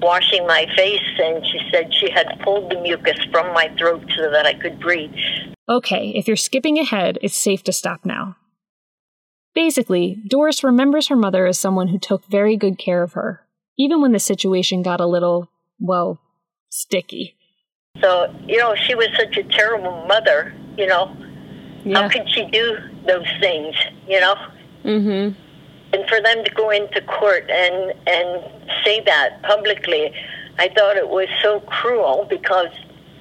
washing 0.00 0.46
my 0.46 0.66
face, 0.76 1.00
and 1.18 1.44
she 1.46 1.58
said 1.72 1.92
she 1.92 2.10
had 2.10 2.26
pulled 2.42 2.70
the 2.70 2.80
mucus 2.80 3.18
from 3.30 3.52
my 3.52 3.68
throat 3.78 4.04
so 4.16 4.30
that 4.30 4.46
I 4.46 4.54
could 4.54 4.80
breathe. 4.80 5.14
Okay, 5.68 6.12
if 6.14 6.28
you're 6.28 6.36
skipping 6.36 6.78
ahead, 6.78 7.18
it's 7.22 7.36
safe 7.36 7.62
to 7.64 7.72
stop 7.72 8.04
now. 8.04 8.36
Basically, 9.54 10.22
Doris 10.28 10.62
remembers 10.62 11.08
her 11.08 11.16
mother 11.16 11.46
as 11.46 11.58
someone 11.58 11.88
who 11.88 11.98
took 11.98 12.24
very 12.26 12.56
good 12.56 12.78
care 12.78 13.02
of 13.02 13.14
her, 13.14 13.46
even 13.78 14.00
when 14.00 14.12
the 14.12 14.18
situation 14.18 14.82
got 14.82 15.00
a 15.00 15.06
little, 15.06 15.48
well, 15.80 16.20
sticky. 16.68 17.36
So, 18.00 18.32
you 18.46 18.58
know, 18.58 18.74
she 18.74 18.94
was 18.94 19.08
such 19.16 19.36
a 19.38 19.42
terrible 19.44 20.04
mother, 20.06 20.54
you 20.76 20.86
know. 20.86 21.16
Yeah. 21.86 22.02
How 22.02 22.08
could 22.08 22.28
she 22.28 22.44
do 22.50 22.78
those 23.06 23.28
things, 23.38 23.76
you 24.08 24.18
know? 24.18 24.34
Mm-hmm. 24.84 25.40
And 25.92 26.08
for 26.08 26.20
them 26.20 26.42
to 26.44 26.50
go 26.50 26.70
into 26.70 27.00
court 27.02 27.48
and 27.48 27.94
and 28.08 28.42
say 28.84 29.00
that 29.02 29.40
publicly, 29.44 30.12
I 30.58 30.68
thought 30.68 30.96
it 30.96 31.08
was 31.08 31.28
so 31.40 31.60
cruel 31.60 32.26
because 32.28 32.70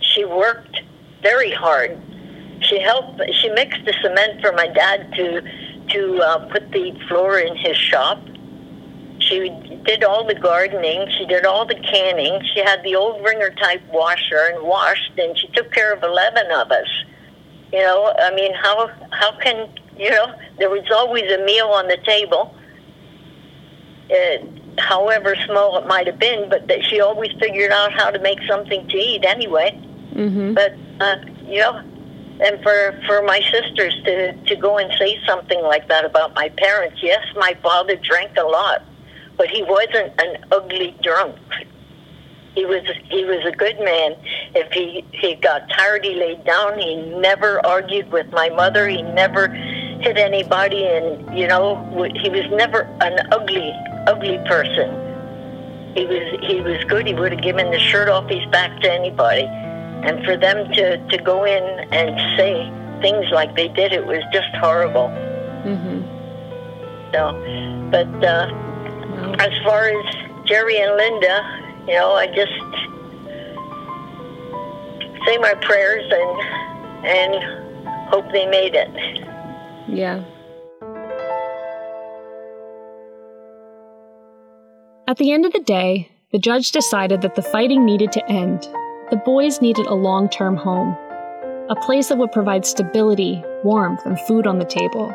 she 0.02 0.26
worked 0.26 0.82
very 1.22 1.52
hard. 1.52 2.02
She 2.62 2.80
helped. 2.80 3.22
She 3.40 3.50
mixed 3.50 3.86
the 3.86 3.94
cement 4.02 4.42
for 4.42 4.52
my 4.54 4.66
dad 4.68 5.14
to 5.14 5.42
to 5.90 6.18
uh, 6.24 6.50
put 6.52 6.72
the 6.72 6.98
floor 7.08 7.38
in 7.38 7.56
his 7.56 7.78
shop. 7.78 8.20
She 9.20 9.50
did 9.86 10.04
all 10.04 10.26
the 10.26 10.34
gardening. 10.34 11.08
She 11.20 11.28
did 11.28 11.46
all 11.46 11.68
the 11.68 11.76
canning. 11.76 12.42
She 12.56 12.62
had 12.62 12.82
the 12.84 12.96
old 12.96 13.24
wringer 13.24 13.52
type 13.52 13.84
washer 13.92 14.50
and 14.52 14.64
washed, 14.64 15.12
and 15.20 15.38
she 15.38 15.50
took 15.50 15.72
care 15.72 15.94
of 15.94 16.02
eleven 16.02 16.48
of 16.52 16.72
us. 16.72 16.88
You 17.72 17.80
know, 17.80 18.14
I 18.18 18.34
mean, 18.34 18.54
how 18.54 18.90
how 19.12 19.38
can 19.40 19.70
you 19.98 20.10
know? 20.10 20.34
There 20.58 20.70
was 20.70 20.90
always 20.92 21.30
a 21.32 21.44
meal 21.44 21.68
on 21.68 21.88
the 21.88 21.98
table, 22.06 22.56
uh, 24.10 24.82
however 24.82 25.36
small 25.46 25.78
it 25.78 25.88
might 25.88 26.08
have 26.08 26.20
been, 26.20 26.50
but 26.50 26.68
that 26.68 26.84
she 26.86 27.02
always 27.02 27.32
figured 27.40 27.72
out 27.72 27.92
how 27.92 28.12
to 28.12 28.20
make 28.20 28.40
something 28.48 28.88
to 28.88 28.98
eat 28.98 29.26
anyway. 29.26 29.80
Mm-hmm. 30.14 30.54
But 30.54 30.76
uh, 31.00 31.18
you 31.48 31.60
know, 31.60 31.84
and 32.40 32.62
for 32.62 33.00
for 33.06 33.22
my 33.24 33.42
sisters 33.52 33.96
to 34.06 34.34
to 34.34 34.56
go 34.56 34.78
and 34.78 34.94
say 34.98 35.20
something 35.26 35.62
like 35.62 35.88
that 35.88 36.06
about 36.06 36.36
my 36.36 36.50
parents. 36.50 37.02
Yes, 37.02 37.26
my 37.36 37.58
father 37.62 37.96
drank 37.96 38.38
a 38.38 38.44
lot, 38.44 38.84
but 39.38 39.50
he 39.50 39.64
wasn't 39.64 40.14
an 40.22 40.46
ugly 40.52 40.96
drunk. 41.02 41.38
He 42.56 42.66
was 42.66 42.84
he 43.10 43.26
was 43.26 43.46
a 43.46 43.52
good 43.52 43.78
man. 43.80 44.16
If 44.56 44.72
he 44.72 45.04
he 45.12 45.36
got 45.36 45.70
tired, 45.70 46.06
he 46.06 46.16
laid 46.16 46.46
down. 46.46 46.80
He 46.80 46.96
never 47.20 47.66
argued 47.66 48.12
with 48.12 48.32
my 48.32 48.50
mother. 48.50 48.88
He 48.88 49.02
never 49.02 49.50
hit 49.50 50.18
anybody, 50.18 50.86
and 50.86 51.38
you 51.38 51.48
know 51.48 51.76
he 52.16 52.30
was 52.30 52.50
never 52.52 52.84
an 53.02 53.20
ugly 53.32 53.74
ugly 54.08 54.40
person. 54.48 54.90
He 55.96 56.06
was 56.06 56.40
he 56.44 56.62
was 56.62 56.82
good. 56.86 57.08
He 57.08 57.14
would 57.14 57.34
have 57.34 57.42
given 57.42 57.72
the 57.72 57.80
shirt 57.80 58.08
off 58.08 58.30
his 58.30 58.46
back 58.52 58.80
to 58.82 58.92
anybody, 58.92 59.44
and 59.44 60.24
for 60.24 60.38
them 60.38 60.72
to 60.74 60.98
to 60.98 61.18
go 61.18 61.44
in 61.44 61.64
and 61.92 62.16
say 62.38 62.72
things 63.02 63.26
like 63.32 63.56
they 63.58 63.68
did, 63.68 63.92
it 63.92 64.06
was 64.06 64.24
just 64.32 64.56
horrible. 64.56 65.10
Mm-hmm. 65.68 66.16
So, 67.12 67.90
but 67.92 68.24
uh, 68.24 68.48
as 69.40 69.52
far 69.64 69.90
as 69.90 70.16
Jerry 70.46 70.80
and 70.80 70.96
Linda, 70.96 71.65
you 71.88 71.94
know, 71.94 72.14
I 72.14 72.28
just 72.28 72.52
say 75.26 75.38
my 75.38 75.54
prayers 75.62 76.06
and 76.12 76.66
and 77.06 78.10
hope 78.10 78.26
they 78.32 78.46
made 78.48 78.74
it. 78.74 78.90
Yeah. 79.88 80.24
At 85.08 85.18
the 85.18 85.32
end 85.32 85.46
of 85.46 85.54
the 85.54 85.60
day, 85.60 86.10
the 86.32 86.40
judge 86.40 86.72
decided 86.72 87.22
that 87.22 87.36
the 87.36 87.44
fighting 87.44 87.86
needed 87.86 88.12
to 88.14 88.30
end. 88.30 88.64
The 89.12 89.22
boys 89.24 89.62
needed 89.62 89.86
a 89.86 89.94
long 89.94 90.28
term 90.30 90.58
home, 90.58 90.98
a 91.70 91.76
place 91.76 92.10
that 92.10 92.18
would 92.18 92.32
provide 92.32 92.66
stability, 92.66 93.44
warmth, 93.64 94.04
and 94.06 94.20
food 94.22 94.48
on 94.48 94.58
the 94.58 94.66
table. 94.66 95.12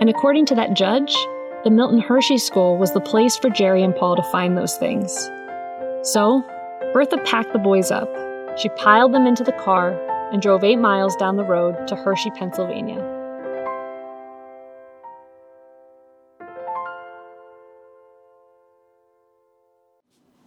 And 0.00 0.08
according 0.08 0.46
to 0.46 0.54
that 0.54 0.74
judge, 0.74 1.14
the 1.64 1.70
Milton 1.70 2.00
Hershey 2.00 2.38
School 2.38 2.78
was 2.78 2.92
the 2.92 3.00
place 3.00 3.36
for 3.36 3.50
Jerry 3.50 3.82
and 3.82 3.94
Paul 3.94 4.16
to 4.16 4.22
find 4.24 4.56
those 4.56 4.76
things. 4.78 5.30
So, 6.04 6.44
Bertha 6.92 7.16
packed 7.24 7.54
the 7.54 7.58
boys 7.58 7.90
up. 7.90 8.10
She 8.58 8.68
piled 8.68 9.14
them 9.14 9.26
into 9.26 9.42
the 9.42 9.52
car 9.52 9.98
and 10.30 10.42
drove 10.42 10.62
eight 10.62 10.76
miles 10.76 11.16
down 11.16 11.36
the 11.36 11.44
road 11.44 11.88
to 11.88 11.96
Hershey, 11.96 12.30
Pennsylvania. 12.30 13.00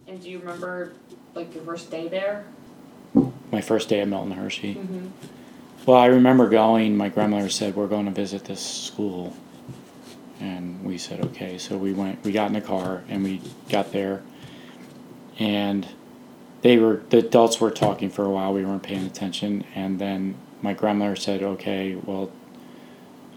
And 0.06 0.22
do 0.22 0.30
you 0.30 0.38
remember 0.38 0.92
like 1.34 1.52
your 1.52 1.64
first 1.64 1.90
day 1.90 2.06
there? 2.06 2.44
My 3.50 3.60
first 3.60 3.88
day 3.88 4.00
at 4.00 4.06
Milton 4.06 4.32
Hershey. 4.32 4.76
Mm-hmm. 4.76 5.08
Well, 5.86 5.96
I 5.96 6.06
remember 6.06 6.48
going. 6.48 6.96
My 6.96 7.08
grandmother 7.08 7.48
said 7.48 7.74
we're 7.74 7.88
going 7.88 8.04
to 8.04 8.12
visit 8.12 8.44
this 8.44 8.64
school, 8.64 9.34
and 10.38 10.84
we 10.84 10.98
said 10.98 11.24
okay. 11.26 11.58
So 11.58 11.76
we 11.76 11.92
went. 11.92 12.22
We 12.22 12.30
got 12.30 12.46
in 12.46 12.52
the 12.52 12.60
car 12.60 13.02
and 13.08 13.24
we 13.24 13.40
got 13.68 13.90
there, 13.90 14.22
and 15.38 15.88
they 16.62 16.78
were 16.78 17.02
the 17.10 17.18
adults 17.18 17.60
were 17.60 17.70
talking 17.70 18.10
for 18.10 18.24
a 18.24 18.30
while. 18.30 18.52
We 18.52 18.64
weren't 18.64 18.82
paying 18.82 19.06
attention, 19.06 19.64
and 19.74 19.98
then 19.98 20.34
my 20.62 20.74
grandmother 20.74 21.16
said, 21.16 21.42
"Okay, 21.42 21.94
well, 21.94 22.30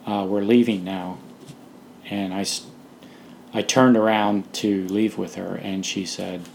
uh, 0.05 0.25
we're 0.27 0.43
leaving 0.43 0.83
now," 0.83 1.17
and 2.09 2.33
I. 2.33 2.45
I 3.53 3.61
turned 3.61 3.97
around 3.97 4.53
to 4.53 4.87
leave 4.87 5.17
with 5.17 5.35
her, 5.35 5.55
and 5.55 5.85
she 5.85 6.05
said, 6.05 6.47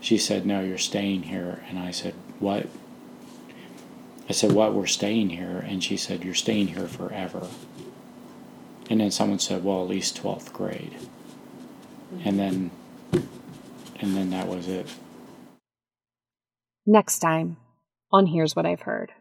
she 0.00 0.18
said, 0.18 0.44
"No, 0.44 0.62
you're 0.62 0.78
staying 0.78 1.24
here," 1.24 1.62
and 1.68 1.78
I 1.78 1.92
said, 1.92 2.14
"What?" 2.40 2.66
I 4.28 4.32
said, 4.32 4.50
"What? 4.52 4.74
We're 4.74 4.86
staying 4.86 5.30
here," 5.30 5.64
and 5.68 5.84
she 5.84 5.96
said, 5.96 6.24
"You're 6.24 6.34
staying 6.34 6.68
here 6.68 6.88
forever." 6.88 7.46
And 8.88 9.00
then 9.00 9.12
someone 9.12 9.38
said, 9.38 9.62
"Well, 9.62 9.82
at 9.82 9.88
least 9.88 10.16
twelfth 10.16 10.52
grade," 10.52 10.96
and 12.24 12.36
then, 12.36 12.72
and 14.00 14.16
then 14.16 14.30
that 14.30 14.48
was 14.48 14.68
it. 14.68 14.86
Next 16.86 17.18
time 17.18 17.56
on 18.10 18.26
Here's 18.26 18.56
What 18.56 18.66
I've 18.66 18.82
Heard. 18.82 19.12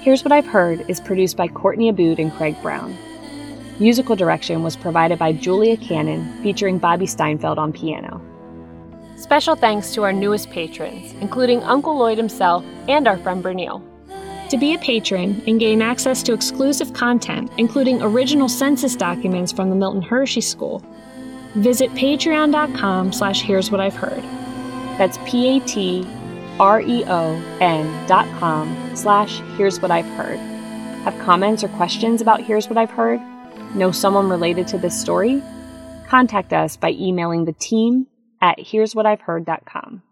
Here's 0.00 0.22
What 0.22 0.32
I've 0.32 0.46
Heard 0.46 0.84
is 0.88 1.00
produced 1.00 1.36
by 1.36 1.48
Courtney 1.48 1.90
Abood 1.90 2.18
and 2.18 2.32
Craig 2.32 2.60
Brown. 2.60 2.94
Musical 3.80 4.14
direction 4.14 4.62
was 4.62 4.76
provided 4.76 5.18
by 5.18 5.32
Julia 5.32 5.76
Cannon, 5.76 6.42
featuring 6.42 6.78
Bobby 6.78 7.06
Steinfeld 7.06 7.58
on 7.58 7.72
piano. 7.72 8.20
Special 9.16 9.56
thanks 9.56 9.94
to 9.94 10.02
our 10.02 10.12
newest 10.12 10.50
patrons, 10.50 11.12
including 11.20 11.62
Uncle 11.62 11.96
Lloyd 11.96 12.18
himself 12.18 12.64
and 12.88 13.08
our 13.08 13.16
friend 13.16 13.42
Bernil. 13.42 13.82
To 14.50 14.58
be 14.58 14.74
a 14.74 14.78
patron 14.78 15.42
and 15.46 15.58
gain 15.58 15.82
access 15.82 16.22
to 16.24 16.32
exclusive 16.32 16.92
content, 16.92 17.50
including 17.58 18.02
original 18.02 18.48
census 18.48 18.94
documents 18.94 19.52
from 19.52 19.70
the 19.70 19.76
Milton 19.76 20.02
Hershey 20.02 20.42
School, 20.42 20.82
visit 21.54 21.90
patreon.com 21.92 23.12
slash 23.12 23.42
here's 23.42 23.70
what 23.70 23.80
I've 23.80 23.96
heard. 23.96 24.22
That's 24.98 25.18
P-A-T-R-E-O-N 25.26 26.06
dot 28.06 28.38
com 28.38 28.96
slash 28.96 29.40
here's 29.56 29.80
what 29.80 29.90
I've 29.90 30.06
heard. 30.16 30.38
Have 31.04 31.18
comments 31.18 31.62
or 31.62 31.68
questions 31.68 32.22
about 32.22 32.40
Here's 32.40 32.68
What 32.68 32.78
I've 32.78 32.90
Heard? 32.90 33.20
Know 33.74 33.90
someone 33.90 34.30
related 34.30 34.66
to 34.68 34.78
this 34.78 34.98
story? 34.98 35.42
Contact 36.08 36.54
us 36.54 36.78
by 36.78 36.92
emailing 36.92 37.44
the 37.44 37.52
team 37.52 38.06
at 38.40 38.58
here's 38.58 38.94
what 38.94 39.04
I've 39.04 39.20
heard.com. 39.20 40.02